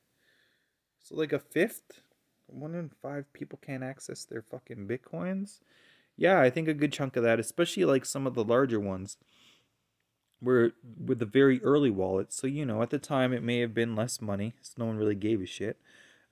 So 1.03 1.14
like 1.14 1.33
a 1.33 1.38
fifth? 1.38 2.01
One 2.47 2.75
in 2.75 2.91
five 3.03 3.31
people 3.33 3.59
can't 3.64 3.83
access 3.83 4.25
their 4.25 4.43
fucking 4.43 4.88
Bitcoins? 4.88 5.61
Yeah, 6.18 6.40
I 6.40 6.50
think 6.50 6.66
a 6.66 6.74
good 6.74 6.92
chunk 6.92 7.16
of 7.16 7.22
that, 7.22 7.38
especially 7.38 7.85
like 7.85 8.04
some 8.04 8.26
of 8.26 8.35
the 8.35 8.44
larger 8.44 8.81
ones 8.81 9.16
were 10.42 10.72
with 11.02 11.20
the 11.20 11.24
very 11.24 11.62
early 11.62 11.90
wallets. 11.90 12.37
So, 12.37 12.48
you 12.48 12.66
know, 12.66 12.83
at 12.83 12.90
the 12.90 12.98
time 12.98 13.33
it 13.33 13.42
may 13.42 13.61
have 13.61 13.72
been 13.72 13.94
less 13.94 14.20
money, 14.20 14.54
so 14.61 14.74
no 14.78 14.87
one 14.87 14.96
really 14.96 15.14
gave 15.14 15.40
a 15.40 15.46
shit. 15.46 15.78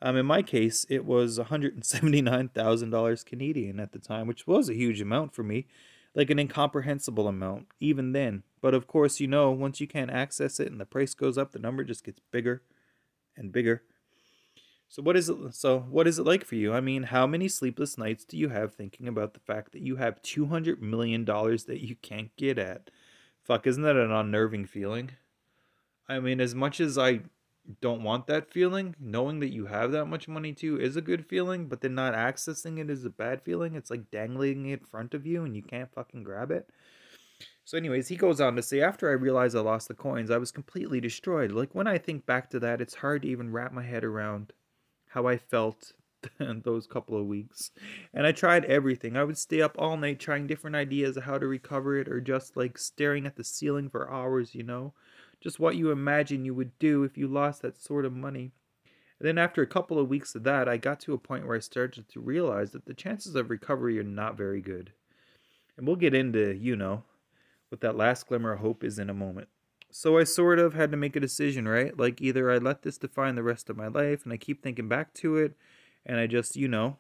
Um, 0.03 0.17
in 0.17 0.27
my 0.27 0.43
case, 0.43 0.85
it 0.91 1.05
was 1.05 1.39
$179,000 1.39 3.25
Canadian 3.27 3.79
at 3.79 3.93
the 3.93 4.01
time, 4.01 4.27
which 4.27 4.47
was 4.47 4.69
a 4.69 4.75
huge 4.75 5.01
amount 5.01 5.33
for 5.35 5.45
me, 5.45 5.67
like 6.17 6.31
an 6.31 6.41
incomprehensible 6.41 7.29
amount, 7.29 7.69
even 7.79 8.11
then. 8.13 8.43
But 8.61 8.75
of 8.75 8.89
course, 8.89 9.21
you 9.21 9.29
know, 9.29 9.53
once 9.53 9.81
you 9.81 9.87
can't 9.87 10.11
access 10.11 10.59
it 10.59 10.71
and 10.71 10.81
the 10.81 10.85
price 10.85 11.15
goes 11.15 11.39
up, 11.39 11.53
the 11.53 11.61
number 11.61 11.85
just 11.85 12.05
gets 12.05 12.21
bigger 12.33 12.63
and 13.37 13.53
bigger. 13.53 13.85
So 14.89 15.03
what 15.03 15.17
is 15.17 15.29
it 15.29 15.37
so 15.55 15.81
what 15.81 16.07
is 16.07 16.19
it 16.19 16.25
like 16.25 16.45
for 16.45 16.55
you? 16.55 16.73
I 16.73 16.81
mean, 16.81 17.05
how 17.05 17.27
many 17.27 17.49
sleepless 17.49 17.99
nights 17.99 18.25
do 18.25 18.37
you 18.37 18.49
have 18.51 18.75
thinking 18.75 19.09
about 19.09 19.35
the 19.35 19.41
fact 19.41 19.73
that 19.73 19.83
you 19.83 19.97
have 19.97 20.23
200 20.23 20.81
million 20.81 21.25
dollars 21.25 21.65
that 21.65 21.85
you 21.85 21.97
can't 21.97 22.35
get 22.37 22.59
at? 22.59 22.91
Fuck, 23.43 23.67
isn't 23.67 23.83
that 23.83 23.97
an 23.97 24.13
unnerving 24.13 24.67
feeling? 24.67 25.11
I 26.09 26.21
mean, 26.21 26.41
as 26.41 26.55
much 26.55 26.81
as 26.81 26.97
I 26.99 27.21
don't 27.81 28.05
want 28.05 28.29
that 28.29 28.51
feeling, 28.51 28.95
knowing 29.01 29.41
that 29.41 29.53
you 29.53 29.67
have 29.67 29.91
that 29.93 30.07
much 30.07 30.29
money 30.29 30.53
too 30.53 30.81
is 30.81 30.97
a 30.97 31.01
good 31.01 31.27
feeling, 31.27 31.67
but 31.67 31.81
then 31.81 31.95
not 31.95 32.15
accessing 32.15 32.79
it 32.79 32.89
is 32.89 33.05
a 33.05 33.11
bad 33.11 33.43
feeling. 33.43 33.75
It's 33.75 33.91
like 33.91 34.11
dangling 34.11 34.67
it 34.67 34.81
in 34.81 34.87
front 34.87 35.15
of 35.15 35.27
you 35.27 35.45
and 35.45 35.57
you 35.57 35.63
can't 35.63 35.93
fucking 35.93 36.23
grab 36.23 36.51
it. 36.53 36.71
So, 37.65 37.77
anyways, 37.77 38.07
he 38.07 38.17
goes 38.17 38.41
on 38.41 38.55
to 38.55 38.63
say, 38.63 38.81
after 38.81 39.11
I 39.11 39.15
realized 39.15 39.57
I 39.57 39.61
lost 39.61 39.89
the 39.89 39.95
coins, 39.95 40.31
I 40.31 40.39
was 40.39 40.53
completely 40.53 41.01
destroyed. 41.01 41.51
Like, 41.51 41.75
when 41.75 41.89
I 41.89 41.99
think 41.99 42.25
back 42.25 42.49
to 42.51 42.61
that, 42.61 42.81
it's 42.81 42.95
hard 42.95 43.23
to 43.23 43.29
even 43.29 43.51
wrap 43.51 43.73
my 43.73 43.83
head 43.83 44.05
around 44.05 44.53
how 45.17 45.27
I 45.27 45.39
felt 45.39 45.95
in 46.39 46.61
those 46.65 46.87
couple 46.87 47.19
of 47.19 47.27
weeks. 47.27 47.71
And 48.13 48.27
I 48.27 48.33
tried 48.33 48.67
everything. 48.67 49.17
I 49.17 49.25
would 49.25 49.39
stay 49.39 49.63
up 49.63 49.75
all 49.79 49.97
night 49.97 50.21
trying 50.21 50.47
different 50.47 50.77
ideas 50.77 51.17
of 51.17 51.25
how 51.25 51.39
to 51.39 51.47
recover 51.47 51.99
it 51.99 52.07
or 52.07 52.21
just 52.21 52.55
like 52.55 52.77
staring 52.77 53.25
at 53.25 53.37
the 53.37 53.43
ceiling 53.43 53.89
for 53.89 54.13
hours, 54.13 54.55
you 54.55 54.63
know? 54.63 54.93
Just 55.41 55.59
what 55.59 55.77
you 55.77 55.91
imagine 55.91 56.45
you 56.45 56.55
would 56.55 56.79
do 56.79 57.03
if 57.03 57.17
you 57.17 57.29
lost 57.29 57.63
that 57.63 57.81
sort 57.81 58.05
of 58.05 58.13
money. 58.13 58.53
And 59.19 59.27
then 59.27 59.39
after 59.39 59.63
a 59.63 59.67
couple 59.67 59.99
of 59.99 60.09
weeks 60.09 60.35
of 60.35 60.45
that, 60.45 60.69
I 60.69 60.77
got 60.77 61.01
to 61.01 61.15
a 61.15 61.19
point 61.19 61.47
where 61.47 61.57
I 61.57 61.61
started 61.61 62.07
to 62.11 62.21
realize 62.21 62.73
that 62.73 62.85
the 62.85 62.93
chances 62.93 63.35
of 63.37 63.49
recovery 63.49 63.99
are 63.99 64.05
not 64.05 64.37
very 64.37 64.61
good. 64.61 64.93
And 65.79 65.87
we'll 65.87 65.97
get 65.97 66.13
into, 66.13 66.55
you 66.55 66.77
know, 66.77 67.05
what 67.71 67.81
that 67.81 67.97
last 67.97 68.27
glimmer 68.27 68.53
of 68.53 68.61
hope 68.61 68.85
is 68.85 68.99
in 68.99 69.09
a 69.09 69.15
moment. 69.15 69.49
So 69.99 70.19
I 70.19 70.25
sort 70.25 70.59
of 70.59 70.75
had 70.75 70.91
to 70.91 70.97
make 70.99 71.17
a 71.17 71.21
decision, 71.21 71.67
right? 71.67 71.99
Like 71.99 72.21
either 72.21 72.51
I 72.51 72.59
let 72.59 72.83
this 72.83 72.99
define 72.99 73.35
the 73.35 73.43
rest 73.43 73.71
of 73.71 73.79
my 73.79 73.87
life 73.87 74.25
and 74.25 74.33
I 74.33 74.37
keep 74.37 74.63
thinking 74.63 74.91
back 74.91 75.15
to 75.15 75.39
it 75.39 75.55
and 76.05 76.21
I 76.21 76.27
just, 76.27 76.55
you 76.55 76.69
know, 76.69 76.99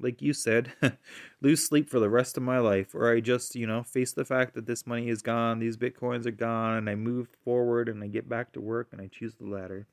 like 0.00 0.22
you 0.22 0.32
said, 0.32 0.72
lose 1.42 1.62
sleep 1.62 1.90
for 1.90 2.00
the 2.00 2.08
rest 2.08 2.38
of 2.38 2.42
my 2.42 2.58
life, 2.58 2.94
or 2.94 3.12
I 3.12 3.20
just, 3.20 3.54
you 3.54 3.66
know, 3.66 3.82
face 3.82 4.14
the 4.14 4.24
fact 4.24 4.54
that 4.54 4.64
this 4.64 4.86
money 4.86 5.10
is 5.10 5.20
gone, 5.20 5.58
these 5.58 5.76
bitcoins 5.76 6.24
are 6.24 6.30
gone, 6.30 6.78
and 6.78 6.88
I 6.88 6.94
move 6.94 7.28
forward 7.44 7.86
and 7.86 8.02
I 8.02 8.06
get 8.06 8.30
back 8.30 8.52
to 8.52 8.62
work 8.62 8.88
and 8.92 9.00
I 9.02 9.08
choose 9.08 9.34
the 9.34 9.44
latter. 9.44 9.86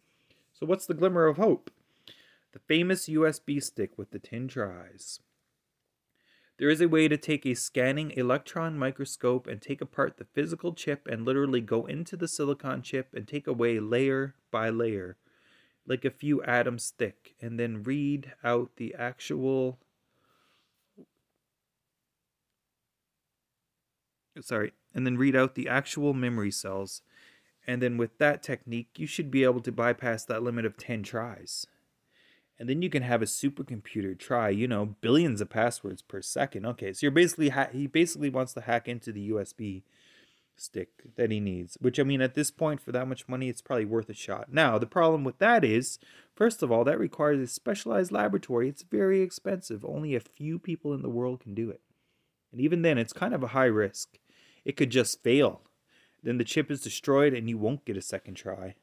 So, 0.54 0.66
what's 0.66 0.86
the 0.86 0.94
glimmer 0.94 1.26
of 1.26 1.36
hope? 1.36 1.70
The 2.54 2.60
famous 2.60 3.10
USB 3.10 3.62
stick 3.62 3.98
with 3.98 4.12
the 4.12 4.20
10 4.20 4.48
tries. 4.48 5.20
There 6.58 6.70
is 6.70 6.80
a 6.80 6.88
way 6.88 7.08
to 7.10 7.18
take 7.18 7.46
a 7.46 7.54
scanning 7.54 8.12
electron 8.12 8.78
microscope 8.78 9.46
and 9.46 9.62
take 9.62 9.82
apart 9.82 10.18
the 10.18 10.28
physical 10.34 10.74
chip 10.74 11.06
and 11.08 11.26
literally 11.26 11.60
go 11.60 11.86
into 11.86 12.16
the 12.16 12.30
silicon 12.30 12.82
chip 12.82 13.14
and 13.14 13.28
take 13.28 13.46
away 13.46 13.80
layer 13.80 14.36
by 14.52 14.70
layer 14.70 15.18
like 15.88 16.06
a 16.06 16.10
few 16.10 16.42
atoms 16.44 16.94
thick 16.98 17.36
and 17.42 17.60
then 17.60 17.84
read 17.84 18.34
out 18.44 18.72
the 18.78 18.96
actual 18.98 19.80
sorry 24.42 24.74
and 24.94 25.06
then 25.06 25.18
read 25.18 25.36
out 25.36 25.56
the 25.56 25.68
actual 25.68 26.14
memory 26.14 26.52
cells. 26.52 27.02
And 27.68 27.82
then 27.82 27.98
with 27.98 28.18
that 28.20 28.44
technique 28.44 28.90
you 28.98 29.08
should 29.08 29.32
be 29.32 29.44
able 29.44 29.62
to 29.62 29.72
bypass 29.72 30.26
that 30.26 30.44
limit 30.44 30.66
of 30.66 30.78
10 30.78 31.04
tries 31.04 31.68
and 32.60 32.70
then 32.70 32.82
you 32.82 32.90
can 32.90 33.04
have 33.04 33.22
a 33.22 33.26
supercomputer 33.26 34.18
try 34.18 34.50
you 34.50 34.68
know 34.68 34.96
billions 35.02 35.42
of 35.42 35.50
passwords 35.50 36.02
per 36.02 36.22
second 36.22 36.66
okay 36.66 36.94
so 36.94 37.00
you're 37.04 37.12
basically 37.12 37.50
ha- 37.50 37.70
he 37.72 37.88
basically 37.88 38.30
wants 38.30 38.54
to 38.54 38.62
hack 38.62 38.88
into 38.88 39.12
the 39.12 39.30
usb 39.32 39.82
stick 40.58 41.04
that 41.16 41.32
he 41.32 41.40
needs. 41.40 41.78
Which 41.82 42.00
I 42.00 42.04
mean, 42.04 42.22
at 42.22 42.36
this 42.36 42.52
point, 42.52 42.82
for 42.82 42.92
that 42.92 43.08
much 43.08 43.28
money, 43.28 43.50
it's 43.50 43.62
probably 43.62 43.86
worth 43.86 44.10
a 44.10 44.14
shot. 44.14 44.52
Now, 44.52 44.78
the 44.78 44.86
problem 44.86 45.24
with 45.24 45.38
that 45.40 45.64
is, 45.64 46.00
first 46.36 46.64
of 46.64 46.72
all, 46.72 46.84
that 46.86 47.00
requires 47.00 47.40
a 47.40 47.48
specialized 47.48 48.12
laboratory. 48.12 48.70
It's 48.70 48.84
very 48.84 49.22
expensive. 49.22 49.86
Only 49.86 50.16
a 50.16 50.20
few 50.20 50.60
people 50.60 50.94
in 50.94 51.02
the 51.02 51.10
world 51.10 51.42
can 51.42 51.54
do 51.54 51.70
it. 51.70 51.82
And 52.52 52.62
even 52.62 52.82
then, 52.82 52.98
it's 52.98 53.14
kind 53.14 53.34
of 53.34 53.44
a 53.44 53.48
high 53.48 53.66
risk. 53.66 54.18
It 54.64 54.78
could 54.78 54.90
just 54.90 55.24
fail. 55.24 55.62
Then 56.24 56.38
the 56.38 56.44
chip 56.44 56.72
is 56.72 56.82
destroyed 56.82 57.34
and 57.34 57.50
you 57.50 57.58
won't 57.58 57.86
get 57.86 57.98
a 57.98 58.02
second 58.02 58.36
try. 58.36 58.76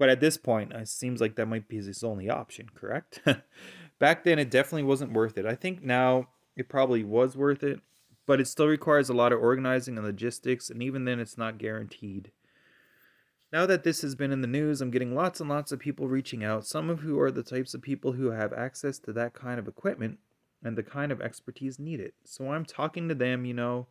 But 0.00 0.08
at 0.08 0.18
this 0.18 0.36
point, 0.36 0.72
it 0.72 0.88
seems 0.88 1.20
like 1.20 1.36
that 1.36 1.46
might 1.46 1.68
be 1.68 1.76
his 1.76 2.02
only 2.02 2.28
option, 2.28 2.66
correct? 2.74 3.20
Back 4.00 4.24
then, 4.24 4.40
it 4.40 4.50
definitely 4.50 4.82
wasn't 4.82 5.12
worth 5.12 5.38
it. 5.38 5.46
I 5.46 5.54
think 5.54 5.84
now 5.84 6.30
it 6.56 6.68
probably 6.68 7.04
was 7.04 7.36
worth 7.36 7.62
it 7.62 7.78
but 8.30 8.40
it 8.40 8.46
still 8.46 8.68
requires 8.68 9.08
a 9.08 9.12
lot 9.12 9.32
of 9.32 9.40
organizing 9.40 9.96
and 9.96 10.06
logistics, 10.06 10.70
and 10.70 10.84
even 10.84 11.04
then, 11.04 11.18
it's 11.18 11.36
not 11.36 11.58
guaranteed. 11.58 12.30
Now 13.52 13.66
that 13.66 13.82
this 13.82 14.02
has 14.02 14.14
been 14.14 14.30
in 14.30 14.40
the 14.40 14.46
news, 14.46 14.80
I'm 14.80 14.92
getting 14.92 15.16
lots 15.16 15.40
and 15.40 15.50
lots 15.50 15.72
of 15.72 15.80
people 15.80 16.06
reaching 16.06 16.44
out, 16.44 16.64
some 16.64 16.88
of 16.88 17.00
who 17.00 17.18
are 17.18 17.32
the 17.32 17.42
types 17.42 17.74
of 17.74 17.82
people 17.82 18.12
who 18.12 18.30
have 18.30 18.52
access 18.52 19.00
to 19.00 19.12
that 19.14 19.34
kind 19.34 19.58
of 19.58 19.66
equipment 19.66 20.20
and 20.62 20.78
the 20.78 20.84
kind 20.84 21.10
of 21.10 21.20
expertise 21.20 21.80
needed. 21.80 22.12
So 22.24 22.52
I'm 22.52 22.64
talking 22.64 23.08
to 23.08 23.16
them, 23.16 23.44
you 23.44 23.54
know, 23.54 23.88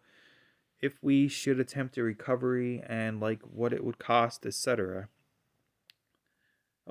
if 0.80 1.04
we 1.04 1.28
should 1.28 1.60
attempt 1.60 1.98
a 1.98 2.04
recovery 2.04 2.82
and 2.88 3.20
like 3.20 3.42
what 3.42 3.74
it 3.74 3.84
would 3.84 4.00
cost, 4.00 4.46
etc. 4.46 5.10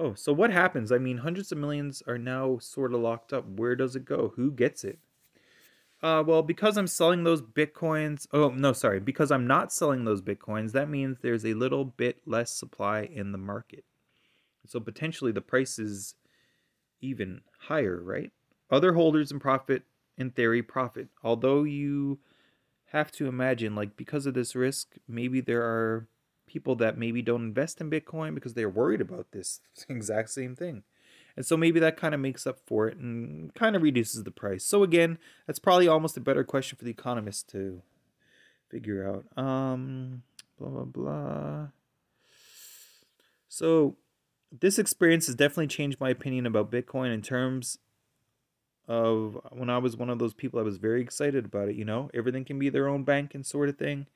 Oh, 0.00 0.14
so 0.14 0.32
what 0.32 0.52
happens? 0.52 0.92
I 0.92 0.98
mean, 0.98 1.18
hundreds 1.18 1.50
of 1.50 1.58
millions 1.58 2.04
are 2.06 2.18
now 2.18 2.58
sort 2.58 2.94
of 2.94 3.00
locked 3.00 3.32
up. 3.32 3.44
Where 3.48 3.74
does 3.74 3.96
it 3.96 4.04
go? 4.04 4.32
Who 4.37 4.52
gets 4.52 4.84
it? 4.84 5.00
Uh, 6.00 6.22
well, 6.24 6.42
because 6.42 6.76
I'm 6.76 6.87
selling 6.87 7.24
those 7.24 7.42
bitcoins. 7.42 8.28
Oh, 8.32 8.50
no, 8.50 8.72
sorry. 8.72 9.00
Because 9.00 9.32
I'm 9.32 9.48
not 9.48 9.72
selling 9.72 10.04
those 10.04 10.22
bitcoins, 10.22 10.70
that 10.70 10.88
means 10.88 11.18
there's 11.20 11.44
a 11.44 11.54
little 11.54 11.84
bit 11.84 12.20
less 12.24 12.52
supply 12.52 13.08
in 13.12 13.32
the 13.32 13.38
market. 13.38 13.84
So 14.66 14.78
potentially 14.78 15.32
the 15.32 15.40
price 15.40 15.80
is 15.80 16.14
even 17.00 17.40
higher, 17.58 18.00
right? 18.00 18.30
Other 18.70 18.92
holders 18.92 19.32
in 19.32 19.40
profit, 19.40 19.82
in 20.16 20.30
theory, 20.30 20.62
profit. 20.62 21.08
Although 21.24 21.64
you 21.64 22.20
have 22.92 23.11
to 23.12 23.26
imagine, 23.26 23.74
like, 23.74 23.96
because 23.96 24.26
of 24.26 24.34
this 24.34 24.54
risk, 24.54 24.94
maybe 25.08 25.40
there 25.40 25.62
are 25.62 26.06
people 26.48 26.74
that 26.76 26.98
maybe 26.98 27.22
don't 27.22 27.42
invest 27.42 27.80
in 27.80 27.90
Bitcoin 27.90 28.34
because 28.34 28.54
they're 28.54 28.68
worried 28.68 29.00
about 29.00 29.32
this 29.32 29.61
exact 29.88 30.30
same 30.30 30.56
thing. 30.56 30.82
And 31.37 31.46
so 31.46 31.56
maybe 31.56 31.78
that 31.78 31.96
kind 31.96 32.14
of 32.14 32.20
makes 32.20 32.46
up 32.46 32.58
for 32.66 32.88
it 32.88 32.96
and 32.96 33.54
kind 33.54 33.76
of 33.76 33.82
reduces 33.82 34.24
the 34.24 34.32
price. 34.32 34.64
So 34.64 34.82
again, 34.82 35.18
that's 35.46 35.61
probably 35.61 35.87
almost 35.87 36.16
a 36.16 36.20
better 36.20 36.42
question 36.42 36.76
for 36.76 36.84
the 36.84 36.90
economist 36.90 37.48
to 37.50 37.82
figure 38.68 39.08
out. 39.08 39.40
Um, 39.40 40.22
blah, 40.58 40.68
blah, 40.68 40.84
blah. 40.84 41.66
So 43.48 43.96
this 44.50 44.78
experience 44.78 45.26
has 45.26 45.37
definitely 45.37 45.68
changed 45.68 46.00
my 46.00 46.11
opinion 46.11 46.46
about 46.46 46.72
Bitcoin 46.72 47.14
in 47.14 47.22
terms 47.22 47.78
of 48.88 49.38
when 49.52 49.68
I 49.68 49.78
was 49.78 49.96
one 49.96 50.11
of 50.11 50.18
those 50.18 50.34
people 50.34 50.58
I 50.58 50.62
was 50.62 50.78
very 50.78 51.02
excited 51.02 51.44
about 51.44 51.68
it, 51.68 51.76
you 51.76 51.84
know, 51.84 52.11
everything 52.14 52.44
can 52.44 52.58
be 52.58 52.70
their 52.70 52.88
own 52.88 53.04
bank 53.04 53.34
and 53.34 53.44
sort 53.44 53.68
of 53.68 53.76
thing. 53.76 54.06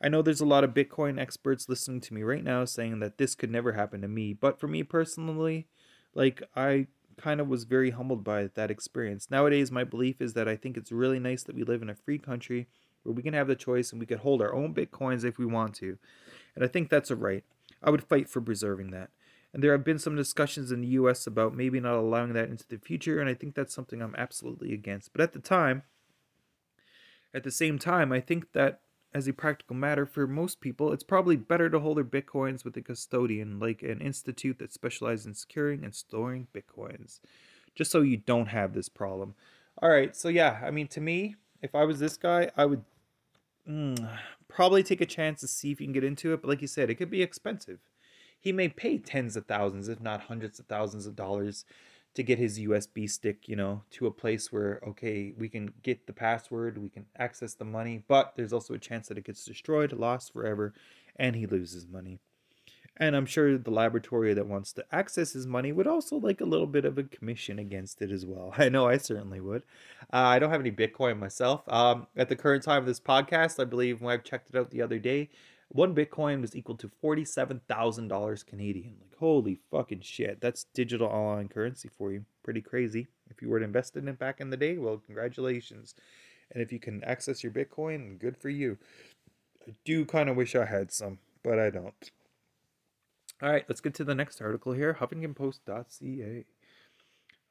I 0.00 0.08
know 0.08 0.22
there's 0.22 0.40
a 0.40 0.46
lot 0.46 0.64
of 0.64 0.74
Bitcoin 0.74 1.20
experts 1.20 1.68
listening 1.68 2.00
to 2.02 2.14
me 2.14 2.22
right 2.22 2.44
now 2.44 2.64
saying 2.64 3.00
that 3.00 3.18
this 3.18 3.34
could 3.34 3.50
never 3.50 3.72
happen 3.72 4.02
to 4.02 4.08
me, 4.08 4.32
but 4.32 4.60
for 4.60 4.68
me 4.68 4.82
personally, 4.82 5.66
like 6.14 6.42
I 6.54 6.86
kind 7.16 7.40
of 7.40 7.48
was 7.48 7.64
very 7.64 7.90
humbled 7.90 8.24
by 8.24 8.48
that 8.54 8.70
experience. 8.70 9.30
Nowadays, 9.30 9.70
my 9.70 9.84
belief 9.84 10.20
is 10.20 10.32
that 10.34 10.48
I 10.48 10.56
think 10.56 10.76
it's 10.76 10.92
really 10.92 11.18
nice 11.18 11.42
that 11.44 11.54
we 11.54 11.62
live 11.62 11.82
in 11.82 11.90
a 11.90 11.94
free 11.94 12.18
country 12.18 12.66
where 13.02 13.14
we 13.14 13.22
can 13.22 13.34
have 13.34 13.48
the 13.48 13.54
choice 13.54 13.92
and 13.92 14.00
we 14.00 14.06
can 14.06 14.18
hold 14.18 14.42
our 14.42 14.54
own 14.54 14.74
bitcoins 14.74 15.24
if 15.24 15.38
we 15.38 15.46
want 15.46 15.74
to. 15.76 15.98
And 16.54 16.64
I 16.64 16.68
think 16.68 16.88
that's 16.88 17.10
a 17.10 17.16
right. 17.16 17.44
I 17.82 17.90
would 17.90 18.04
fight 18.04 18.28
for 18.28 18.40
preserving 18.40 18.90
that. 18.90 19.10
And 19.52 19.62
there 19.62 19.72
have 19.72 19.84
been 19.84 19.98
some 19.98 20.16
discussions 20.16 20.70
in 20.70 20.80
the 20.80 20.88
US 20.88 21.26
about 21.26 21.54
maybe 21.54 21.80
not 21.80 21.96
allowing 21.96 22.32
that 22.34 22.48
into 22.48 22.66
the 22.68 22.78
future, 22.78 23.20
and 23.20 23.28
I 23.28 23.34
think 23.34 23.54
that's 23.54 23.74
something 23.74 24.00
I'm 24.00 24.14
absolutely 24.16 24.72
against. 24.72 25.12
But 25.12 25.22
at 25.22 25.32
the 25.32 25.40
time, 25.40 25.82
at 27.34 27.42
the 27.42 27.50
same 27.50 27.78
time, 27.78 28.12
I 28.12 28.20
think 28.20 28.52
that 28.52 28.80
as 29.12 29.26
a 29.26 29.32
practical 29.32 29.74
matter, 29.74 30.06
for 30.06 30.26
most 30.26 30.60
people, 30.60 30.92
it's 30.92 31.02
probably 31.02 31.36
better 31.36 31.68
to 31.68 31.80
hold 31.80 31.96
their 31.96 32.04
bitcoins 32.04 32.64
with 32.64 32.76
a 32.76 32.82
custodian, 32.82 33.58
like 33.58 33.82
an 33.82 34.00
institute 34.00 34.58
that 34.58 34.72
specializes 34.72 35.26
in 35.26 35.34
securing 35.34 35.84
and 35.84 35.94
storing 35.94 36.46
bitcoins, 36.54 37.20
just 37.74 37.90
so 37.90 38.02
you 38.02 38.18
don't 38.18 38.48
have 38.48 38.72
this 38.72 38.88
problem. 38.88 39.34
All 39.82 39.90
right, 39.90 40.14
so 40.14 40.28
yeah, 40.28 40.60
I 40.64 40.70
mean, 40.70 40.86
to 40.88 41.00
me, 41.00 41.36
if 41.62 41.74
I 41.74 41.84
was 41.84 41.98
this 41.98 42.16
guy, 42.16 42.50
I 42.56 42.66
would 42.66 42.84
mm, 43.68 44.08
probably 44.48 44.82
take 44.82 45.00
a 45.00 45.06
chance 45.06 45.40
to 45.40 45.48
see 45.48 45.72
if 45.72 45.80
you 45.80 45.86
can 45.86 45.92
get 45.92 46.04
into 46.04 46.32
it. 46.32 46.42
But 46.42 46.48
like 46.48 46.62
you 46.62 46.68
said, 46.68 46.90
it 46.90 46.96
could 46.96 47.10
be 47.10 47.22
expensive. 47.22 47.78
He 48.38 48.52
may 48.52 48.68
pay 48.68 48.98
tens 48.98 49.36
of 49.36 49.46
thousands, 49.46 49.88
if 49.88 50.00
not 50.00 50.22
hundreds 50.22 50.58
of 50.58 50.66
thousands 50.66 51.06
of 51.06 51.16
dollars 51.16 51.64
to 52.14 52.22
get 52.22 52.38
his 52.38 52.58
USB 52.58 53.08
stick, 53.08 53.48
you 53.48 53.56
know, 53.56 53.82
to 53.90 54.06
a 54.06 54.10
place 54.10 54.52
where 54.52 54.80
okay, 54.86 55.32
we 55.38 55.48
can 55.48 55.72
get 55.82 56.06
the 56.06 56.12
password, 56.12 56.78
we 56.78 56.88
can 56.88 57.06
access 57.18 57.54
the 57.54 57.64
money, 57.64 58.02
but 58.08 58.34
there's 58.36 58.52
also 58.52 58.74
a 58.74 58.78
chance 58.78 59.08
that 59.08 59.18
it 59.18 59.24
gets 59.24 59.44
destroyed, 59.44 59.92
lost 59.92 60.32
forever, 60.32 60.74
and 61.16 61.36
he 61.36 61.46
loses 61.46 61.86
money. 61.86 62.18
And 62.96 63.16
I'm 63.16 63.24
sure 63.24 63.56
the 63.56 63.70
laboratory 63.70 64.34
that 64.34 64.46
wants 64.46 64.74
to 64.74 64.84
access 64.92 65.32
his 65.32 65.46
money 65.46 65.72
would 65.72 65.86
also 65.86 66.16
like 66.16 66.42
a 66.42 66.44
little 66.44 66.66
bit 66.66 66.84
of 66.84 66.98
a 66.98 67.04
commission 67.04 67.58
against 67.58 68.02
it 68.02 68.10
as 68.10 68.26
well. 68.26 68.52
I 68.58 68.68
know 68.68 68.86
I 68.86 68.98
certainly 68.98 69.40
would. 69.40 69.62
Uh, 70.12 70.16
I 70.16 70.38
don't 70.38 70.50
have 70.50 70.60
any 70.60 70.70
Bitcoin 70.70 71.18
myself. 71.18 71.62
Um, 71.68 72.06
at 72.16 72.28
the 72.28 72.36
current 72.36 72.62
time 72.62 72.78
of 72.78 72.86
this 72.86 73.00
podcast, 73.00 73.58
I 73.58 73.64
believe 73.64 74.02
when 74.02 74.12
I've 74.12 74.24
checked 74.24 74.50
it 74.50 74.58
out 74.58 74.70
the 74.70 74.82
other 74.82 74.98
day, 74.98 75.30
one 75.72 75.94
Bitcoin 75.94 76.40
was 76.40 76.56
equal 76.56 76.76
to 76.76 76.88
forty-seven 76.88 77.60
thousand 77.68 78.08
dollars 78.08 78.42
Canadian. 78.42 78.96
Like 79.00 79.16
holy 79.18 79.60
fucking 79.70 80.00
shit, 80.00 80.40
that's 80.40 80.64
digital 80.74 81.06
online 81.06 81.48
currency 81.48 81.88
for 81.88 82.12
you. 82.12 82.24
Pretty 82.42 82.60
crazy. 82.60 83.06
If 83.30 83.40
you 83.40 83.48
were 83.48 83.60
to 83.60 83.64
invest 83.64 83.96
in 83.96 84.08
it 84.08 84.18
back 84.18 84.40
in 84.40 84.50
the 84.50 84.56
day, 84.56 84.76
well, 84.78 85.00
congratulations. 85.04 85.94
And 86.50 86.60
if 86.62 86.72
you 86.72 86.80
can 86.80 87.04
access 87.04 87.44
your 87.44 87.52
Bitcoin, 87.52 88.18
good 88.18 88.36
for 88.36 88.48
you. 88.48 88.78
I 89.68 89.74
do 89.84 90.04
kind 90.04 90.28
of 90.28 90.36
wish 90.36 90.56
I 90.56 90.64
had 90.64 90.90
some, 90.90 91.18
but 91.44 91.60
I 91.60 91.70
don't. 91.70 92.10
All 93.40 93.50
right, 93.50 93.64
let's 93.68 93.80
get 93.80 93.94
to 93.94 94.04
the 94.04 94.14
next 94.14 94.42
article 94.42 94.72
here. 94.72 94.96
HuffingtonPost.ca. 95.00 96.44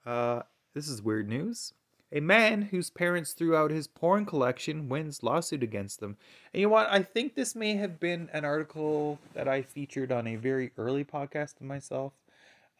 Uh, 0.06 0.42
this 0.74 0.90
is 0.90 1.02
weird 1.02 1.30
news. 1.30 1.74
A 2.12 2.20
man 2.20 2.64
whose 2.64 2.90
parents 2.90 3.34
threw 3.34 3.56
out 3.56 3.70
his 3.70 3.88
porn 3.88 4.26
collection 4.26 4.90
wins 4.90 5.22
lawsuit 5.22 5.62
against 5.62 6.00
them. 6.00 6.18
And 6.54 6.62
you 6.62 6.68
know 6.68 6.74
what? 6.74 6.88
I 6.90 7.04
think 7.04 7.36
this 7.36 7.56
may 7.56 7.76
have 7.76 8.00
been 8.00 8.30
an 8.34 8.46
article 8.46 9.20
that 9.36 9.48
I 9.48 9.62
featured 9.62 10.12
on 10.12 10.26
a 10.26 10.36
very 10.36 10.72
early 10.76 11.04
podcast 11.04 11.62
of 11.62 11.68
myself. 11.68 12.14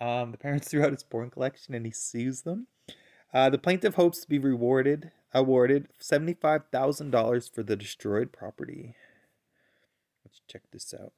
Um, 0.02 0.32
the 0.32 0.38
parents 0.38 0.68
threw 0.72 0.84
out 0.84 0.94
his 0.94 1.04
porn 1.04 1.30
collection 1.30 1.76
and 1.76 1.86
he 1.86 1.92
sues 1.92 2.42
them. 2.42 2.68
Uh, 3.32 3.52
the 3.52 3.60
plaintiff 3.60 3.94
hopes 3.94 4.22
to 4.22 4.28
be 4.28 4.40
rewarded, 4.40 5.12
awarded 5.32 5.90
$75,000 6.02 7.54
for 7.54 7.62
the 7.62 7.76
destroyed 7.76 8.32
property. 8.32 8.96
Let's 10.26 10.42
check 10.48 10.64
this 10.72 10.92
out. 11.00 11.14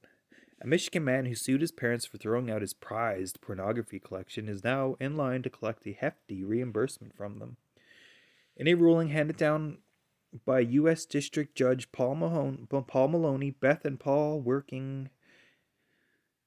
A 0.62 0.68
Michigan 0.68 1.06
man 1.06 1.26
who 1.26 1.34
sued 1.34 1.62
his 1.62 1.72
parents 1.72 2.06
for 2.06 2.18
throwing 2.18 2.52
out 2.52 2.62
his 2.62 2.74
prized 2.74 3.40
pornography 3.40 4.00
collection 4.00 4.50
is 4.50 4.64
now 4.64 4.96
in 5.00 5.16
line 5.16 5.42
to 5.44 5.50
collect 5.50 5.88
a 5.88 5.94
hefty 5.94 6.44
reimbursement 6.44 7.16
from 7.16 7.40
them. 7.40 7.56
In 8.62 8.68
a 8.68 8.76
ruling 8.76 9.08
handed 9.08 9.38
down 9.38 9.80
by 10.46 10.60
U.S. 10.60 11.06
District 11.06 11.56
Judge 11.56 11.92
Paul, 11.92 12.14
Mahone, 12.14 12.68
Paul 12.70 13.08
Maloney, 13.08 13.50
Beth 13.50 13.86
and 13.86 14.00
Paul 14.00 14.40
Werking 14.40 15.08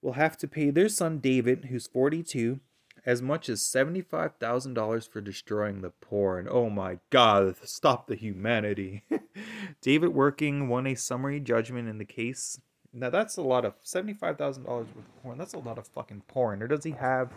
will 0.00 0.12
have 0.12 0.36
to 0.36 0.46
pay 0.46 0.70
their 0.70 0.88
son 0.88 1.18
David, 1.18 1.64
who's 1.64 1.88
42, 1.88 2.60
as 3.04 3.20
much 3.20 3.48
as 3.48 3.62
$75,000 3.62 5.08
for 5.08 5.20
destroying 5.20 5.80
the 5.80 5.90
porn. 5.90 6.46
Oh 6.48 6.70
my 6.70 7.00
God, 7.10 7.56
stop 7.64 8.06
the 8.06 8.14
humanity. 8.14 9.02
David 9.82 10.10
Werking 10.10 10.68
won 10.68 10.86
a 10.86 10.94
summary 10.94 11.40
judgment 11.40 11.88
in 11.88 11.98
the 11.98 12.04
case. 12.04 12.60
Now 12.92 13.10
that's 13.10 13.36
a 13.36 13.42
lot 13.42 13.64
of 13.64 13.82
$75,000 13.82 14.38
worth 14.64 14.82
of 14.82 15.20
porn. 15.20 15.36
That's 15.36 15.54
a 15.54 15.58
lot 15.58 15.78
of 15.78 15.88
fucking 15.88 16.22
porn. 16.28 16.62
Or 16.62 16.68
does 16.68 16.84
he 16.84 16.92
have, 16.92 17.32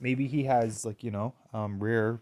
maybe 0.00 0.26
he 0.26 0.44
has 0.44 0.86
like, 0.86 1.04
you 1.04 1.10
know, 1.10 1.34
um, 1.52 1.80
rare 1.80 2.20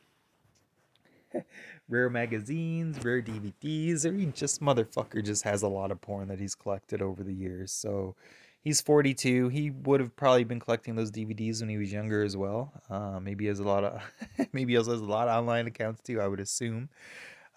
rare 1.89 2.11
magazines, 2.11 3.03
rare 3.05 3.23
DVDs, 3.23 4.05
or 4.05 4.13
he 4.13 4.27
just 4.27 4.61
motherfucker 4.61 5.25
just 5.25 5.45
has 5.45 5.63
a 5.63 5.69
lot 5.69 5.91
of 5.91 6.01
porn 6.01 6.29
that 6.29 6.41
he's 6.41 6.55
collected 6.55 7.03
over 7.03 7.23
the 7.23 7.33
years. 7.33 7.73
So 7.73 8.17
he's 8.63 8.81
42. 8.81 9.49
He 9.49 9.71
would 9.71 10.01
have 10.01 10.17
probably 10.17 10.45
been 10.45 10.61
collecting 10.61 10.97
those 10.97 11.11
DVDs 11.11 11.61
when 11.61 11.69
he 11.69 11.77
was 11.77 11.93
younger 11.93 12.23
as 12.23 12.37
well. 12.37 12.73
Uh, 12.91 13.21
maybe 13.21 13.45
he 13.45 13.49
has 13.49 13.61
a 13.61 13.65
lot 13.65 13.85
of 13.85 14.03
maybe 14.53 14.73
he 14.73 14.77
also 14.77 14.93
has 14.93 15.01
a 15.01 15.07
lot 15.07 15.29
of 15.29 15.39
online 15.39 15.67
accounts 15.67 16.01
too. 16.03 16.21
I 16.21 16.27
would 16.27 16.41
assume. 16.41 16.89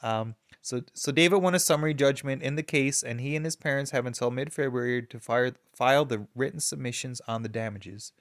Um, 0.04 0.36
so 0.62 0.82
so 0.94 1.12
David 1.12 1.38
won 1.38 1.56
a 1.56 1.60
summary 1.60 1.94
judgment 1.94 2.44
in 2.44 2.56
the 2.56 2.64
case, 2.64 3.02
and 3.02 3.22
he 3.22 3.36
and 3.36 3.46
his 3.46 3.56
parents 3.56 3.92
have 3.92 4.06
until 4.06 4.30
mid-February 4.30 5.04
to 5.04 5.20
fire, 5.20 5.54
file 5.74 6.06
the 6.06 6.28
written 6.36 6.60
submissions 6.60 7.22
on 7.28 7.42
the 7.42 7.50
damages. 7.50 8.12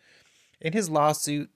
In 0.61 0.73
his 0.73 0.88
lawsuit, 0.88 1.51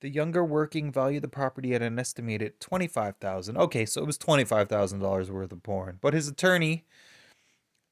the 0.00 0.08
younger 0.08 0.44
Werking 0.44 0.92
valued 0.92 1.22
the 1.22 1.28
property 1.28 1.74
at 1.74 1.82
an 1.82 1.98
estimated 1.98 2.60
twenty-five 2.60 3.16
thousand. 3.16 3.56
Okay, 3.56 3.86
so 3.86 4.02
it 4.02 4.06
was 4.06 4.18
twenty-five 4.18 4.68
thousand 4.68 5.00
dollars 5.00 5.30
worth 5.30 5.52
of 5.52 5.62
porn. 5.62 5.98
But 6.00 6.14
his 6.14 6.28
attorney 6.28 6.84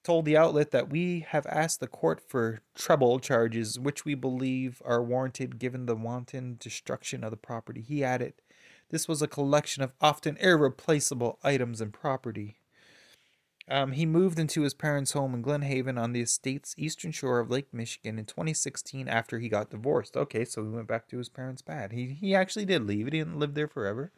told 0.03 0.27
the 0.27 0.37
outlet 0.37 0.71
that 0.71 0.91
we 0.91 1.21
have 1.29 1.47
asked 1.47 1.81
the 1.81 1.87
court 1.87 2.21
for 2.21 2.61
treble 2.75 3.19
charges, 3.19 3.79
which 3.79 4.05
we 4.05 4.15
believe 4.15 4.83
are 4.85 5.03
warranted 5.03 5.59
given 5.59 5.87
the 5.87 5.97
wanton 5.97 6.57
destruction 6.61 7.25
of 7.25 7.31
the 7.31 7.39
property. 7.39 7.81
He 7.81 8.05
added, 8.05 8.35
"This 8.91 9.09
was 9.09 9.23
a 9.23 9.29
collection 9.29 9.83
of 9.83 9.95
often 10.01 10.37
irreplaceable 10.37 11.39
items 11.43 11.81
and 11.81 11.93
property." 11.93 12.59
Um, 13.69 13.93
he 13.93 14.05
moved 14.05 14.39
into 14.39 14.63
his 14.63 14.75
parents' 14.75 15.13
home 15.13 15.35
in 15.35 15.41
Glen 15.41 15.63
Haven 15.63 15.97
on 15.97 16.13
the 16.13 16.21
estate's 16.21 16.75
eastern 16.77 17.13
shore 17.13 17.41
of 17.41 17.51
Lake 17.51 17.73
Michigan 17.73 18.19
in 18.19 18.27
2016 18.27 19.09
after 19.09 19.39
he 19.39 19.49
got 19.49 19.71
divorced. 19.71 20.17
Okay, 20.17 20.45
so 20.45 20.63
he 20.63 20.69
went 20.69 20.87
back 20.87 21.09
to 21.09 21.19
his 21.19 21.31
parents' 21.31 21.63
pad. 21.63 21.93
He 21.93 22.09
he 22.09 22.35
actually 22.35 22.67
did 22.67 22.87
leave. 22.87 23.07
He 23.07 23.11
didn't 23.11 23.39
live 23.39 23.55
there 23.55 23.69
forever. 23.69 24.13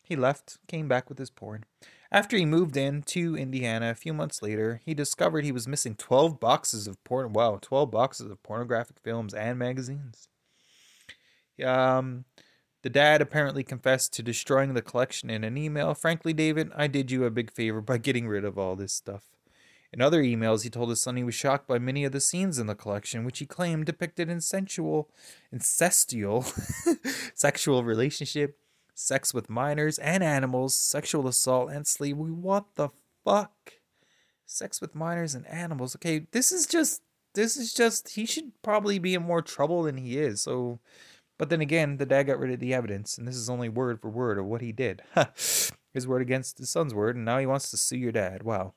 He 0.00 0.16
left, 0.16 0.58
came 0.68 0.88
back 0.88 1.08
with 1.08 1.18
his 1.18 1.28
porn. 1.28 1.64
After 2.10 2.38
he 2.38 2.46
moved 2.46 2.76
in 2.76 3.02
to 3.02 3.36
Indiana 3.36 3.90
a 3.90 3.94
few 3.94 4.14
months 4.14 4.40
later, 4.40 4.80
he 4.84 4.94
discovered 4.94 5.44
he 5.44 5.52
was 5.52 5.68
missing 5.68 5.94
12 5.94 6.40
boxes 6.40 6.86
of 6.86 7.02
porn. 7.04 7.34
Wow, 7.34 7.58
12 7.60 7.90
boxes 7.90 8.30
of 8.30 8.42
pornographic 8.42 8.98
films 9.00 9.34
and 9.34 9.58
magazines. 9.58 10.28
Um, 11.62 12.24
the 12.82 12.90
dad 12.90 13.20
apparently 13.20 13.64
confessed 13.64 14.12
to 14.14 14.22
destroying 14.22 14.74
the 14.74 14.82
collection 14.82 15.30
in 15.30 15.44
an 15.44 15.56
email. 15.56 15.94
Frankly, 15.94 16.32
David, 16.32 16.70
I 16.76 16.86
did 16.86 17.10
you 17.10 17.24
a 17.24 17.30
big 17.30 17.50
favor 17.50 17.80
by 17.80 17.98
getting 17.98 18.28
rid 18.28 18.44
of 18.44 18.58
all 18.58 18.76
this 18.76 18.92
stuff. 18.92 19.24
In 19.92 20.02
other 20.02 20.22
emails, 20.22 20.64
he 20.64 20.70
told 20.70 20.90
his 20.90 21.00
son 21.00 21.16
he 21.16 21.24
was 21.24 21.34
shocked 21.34 21.66
by 21.66 21.78
many 21.78 22.04
of 22.04 22.12
the 22.12 22.20
scenes 22.20 22.58
in 22.58 22.66
the 22.66 22.74
collection, 22.74 23.24
which 23.24 23.38
he 23.38 23.46
claimed 23.46 23.86
depicted 23.86 24.28
insensual, 24.28 25.06
incestual, 25.54 26.44
sexual 27.34 27.84
relationship, 27.84 28.58
sex 28.94 29.32
with 29.32 29.48
minors 29.48 29.98
and 29.98 30.22
animals, 30.22 30.74
sexual 30.74 31.26
assault, 31.26 31.70
and 31.70 31.86
slavery. 31.86 32.30
What 32.30 32.66
the 32.74 32.90
fuck? 33.24 33.74
Sex 34.44 34.80
with 34.80 34.94
minors 34.94 35.34
and 35.34 35.46
animals. 35.46 35.96
Okay, 35.96 36.26
this 36.32 36.52
is 36.52 36.66
just, 36.66 37.00
this 37.34 37.56
is 37.56 37.72
just, 37.72 38.10
he 38.10 38.26
should 38.26 38.52
probably 38.62 38.98
be 38.98 39.14
in 39.14 39.22
more 39.22 39.42
trouble 39.42 39.84
than 39.84 39.96
he 39.96 40.18
is. 40.18 40.42
So, 40.42 40.80
but 41.38 41.50
then 41.50 41.60
again, 41.60 41.96
the 41.96 42.06
dad 42.06 42.24
got 42.24 42.38
rid 42.38 42.52
of 42.52 42.60
the 42.60 42.74
evidence, 42.74 43.16
and 43.16 43.26
this 43.26 43.36
is 43.36 43.48
only 43.48 43.68
word 43.68 44.00
for 44.00 44.10
word 44.10 44.38
of 44.38 44.44
what 44.44 44.60
he 44.60 44.72
did. 44.72 45.02
Ha 45.14 45.30
his 45.94 46.06
word 46.06 46.22
against 46.22 46.58
his 46.58 46.70
son's 46.70 46.94
word, 46.94 47.16
and 47.16 47.24
now 47.24 47.38
he 47.38 47.46
wants 47.46 47.70
to 47.70 47.76
sue 47.76 47.96
your 47.96 48.12
dad. 48.12 48.42
Wow. 48.42 48.74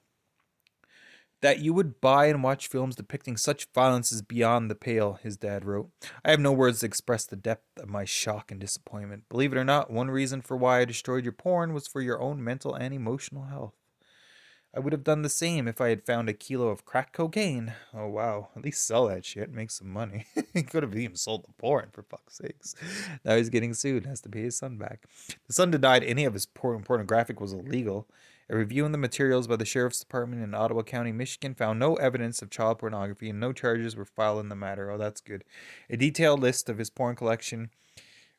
That 1.41 1.60
you 1.60 1.74
would 1.74 2.00
buy 2.00 2.28
and 2.28 2.43
watch 2.43 2.67
films 2.67 2.95
depicting 2.95 3.36
such 3.36 3.67
violence 3.74 4.12
is 4.12 4.21
beyond 4.21 4.69
the 4.69 4.76
pale, 4.76 5.19
his 5.24 5.38
dad 5.38 5.65
wrote. 5.65 5.89
I 6.24 6.30
have 6.30 6.39
no 6.39 6.52
words 6.52 6.80
to 6.80 6.86
express 6.86 7.26
the 7.26 7.36
depth 7.36 7.80
of 7.80 7.89
my 7.89 8.06
shock 8.06 8.52
and 8.52 8.60
disappointment. 8.60 9.24
Believe 9.28 9.52
it 9.52 9.58
or 9.58 9.63
not, 9.63 9.89
one 9.89 10.12
reason 10.12 10.41
for 10.41 10.56
why 10.56 10.80
I 10.80 10.86
destroyed 10.86 11.26
your 11.26 11.34
porn 11.34 11.74
was 11.74 11.88
for 11.88 12.00
your 12.00 12.21
own 12.21 12.43
mental 12.43 12.76
and 12.76 12.93
emotional 12.93 13.45
health. 13.45 13.74
I 14.74 14.80
would 14.80 14.94
have 14.94 15.04
done 15.04 15.22
the 15.22 15.30
same 15.30 15.68
if 15.68 15.82
I 15.82 15.90
had 15.90 16.06
found 16.06 16.30
a 16.30 16.34
kilo 16.34 16.70
of 16.70 16.86
crack 16.86 17.12
cocaine. 17.12 17.74
Oh 17.94 18.08
wow, 18.08 18.50
at 18.56 18.64
least 18.64 18.88
sell 18.88 19.08
that 19.08 19.26
shit, 19.26 19.52
make 19.52 19.70
some 19.70 19.90
money. 19.90 20.26
he 20.54 20.64
could 20.64 20.84
have 20.84 20.96
even 20.96 21.18
sold 21.18 21.44
the 21.44 21.54
porn 21.58 21.90
for 21.92 22.04
fuck's 22.04 22.38
sakes. 22.38 22.76
Now 23.26 23.36
he's 23.36 23.50
getting 23.50 23.74
sued, 23.74 24.06
has 24.06 24.22
to 24.22 24.30
pay 24.30 24.44
his 24.44 24.58
son 24.58 24.78
back. 24.78 25.04
The 25.48 25.54
son 25.54 25.72
denied 25.72 26.04
any 26.04 26.24
of 26.24 26.34
his 26.34 26.46
porn 26.46 26.84
pornographic 26.84 27.42
was 27.42 27.52
illegal. 27.52 28.08
A 28.50 28.56
review 28.56 28.86
in 28.86 28.92
the 28.92 28.98
materials 28.98 29.48
by 29.48 29.56
the 29.56 29.66
Sheriff's 29.66 30.00
Department 30.00 30.44
in 30.44 30.54
Ottawa 30.54 30.84
County, 30.84 31.12
Michigan 31.14 31.54
found 31.54 31.80
no 31.80 31.96
evidence 31.96 32.42
of 32.42 32.50
child 32.50 32.80
pornography 32.80 33.30
and 33.30 33.40
no 33.40 33.54
charges 33.54 33.96
were 33.96 34.06
filed 34.06 34.42
in 34.42 34.50
the 34.50 34.56
matter. 34.56 34.90
Oh, 34.92 34.98
that's 34.98 35.22
good. 35.22 35.44
A 35.90 35.96
detailed 35.96 36.42
list 36.42 36.70
of 36.70 36.78
his 36.78 36.90
porn 36.90 37.16
collection 37.16 37.70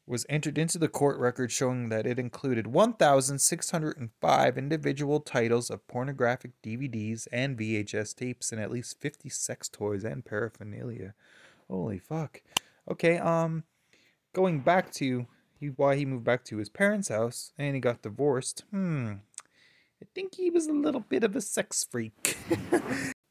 was 0.06 0.26
entered 0.28 0.58
into 0.58 0.78
the 0.78 0.88
court 0.88 1.18
record 1.18 1.52
showing 1.52 1.88
that 1.88 2.06
it 2.06 2.18
included 2.18 2.66
1,605 2.66 4.58
individual 4.58 5.20
titles 5.20 5.70
of 5.70 5.86
pornographic 5.86 6.50
DVDs 6.62 7.28
and 7.32 7.56
VHS 7.58 8.14
tapes 8.14 8.50
and 8.50 8.60
at 8.60 8.70
least 8.70 9.00
50 9.00 9.28
sex 9.28 9.68
toys 9.68 10.04
and 10.04 10.24
paraphernalia. 10.24 11.14
Holy 11.68 11.98
fuck. 11.98 12.42
Okay, 12.90 13.18
um, 13.18 13.64
going 14.32 14.60
back 14.60 14.92
to 14.92 15.26
he, 15.58 15.68
why 15.68 15.94
he 15.96 16.04
moved 16.04 16.24
back 16.24 16.44
to 16.46 16.56
his 16.56 16.68
parents' 16.68 17.08
house 17.08 17.52
and 17.56 17.74
he 17.74 17.80
got 17.80 18.02
divorced. 18.02 18.64
Hmm. 18.70 19.12
I 20.02 20.06
think 20.14 20.34
he 20.34 20.50
was 20.50 20.66
a 20.66 20.72
little 20.72 21.00
bit 21.00 21.22
of 21.22 21.36
a 21.36 21.40
sex 21.40 21.86
freak. 21.88 22.36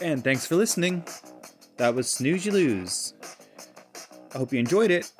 and 0.00 0.22
thanks 0.22 0.46
for 0.46 0.56
listening. 0.56 1.04
That 1.76 1.94
was 1.94 2.10
Snooze 2.10 2.44
You 2.44 2.52
Lose. 2.52 3.14
I 4.34 4.38
hope 4.38 4.52
you 4.52 4.58
enjoyed 4.58 4.90
it. 4.90 5.10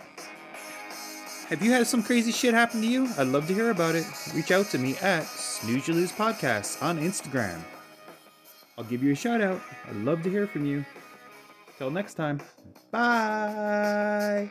Have 1.48 1.62
you 1.62 1.70
had 1.70 1.86
some 1.86 2.02
crazy 2.02 2.30
shit 2.30 2.52
happen 2.52 2.82
to 2.82 2.86
you? 2.86 3.08
I'd 3.16 3.28
love 3.28 3.46
to 3.48 3.54
hear 3.54 3.70
about 3.70 3.94
it. 3.94 4.04
Reach 4.34 4.50
out 4.50 4.66
to 4.66 4.78
me 4.78 4.96
at 4.98 5.24
Snooze 5.24 5.88
You 5.88 5.94
Lose 5.94 6.12
Podcast 6.12 6.82
on 6.82 6.98
Instagram. 6.98 7.60
I'll 8.76 8.84
give 8.84 9.02
you 9.02 9.12
a 9.12 9.16
shout 9.16 9.40
out. 9.40 9.60
I'd 9.88 9.96
love 9.96 10.22
to 10.22 10.30
hear 10.30 10.46
from 10.46 10.66
you. 10.66 10.84
Till 11.78 11.90
next 11.90 12.14
time. 12.14 12.40
Bye. 12.90 14.50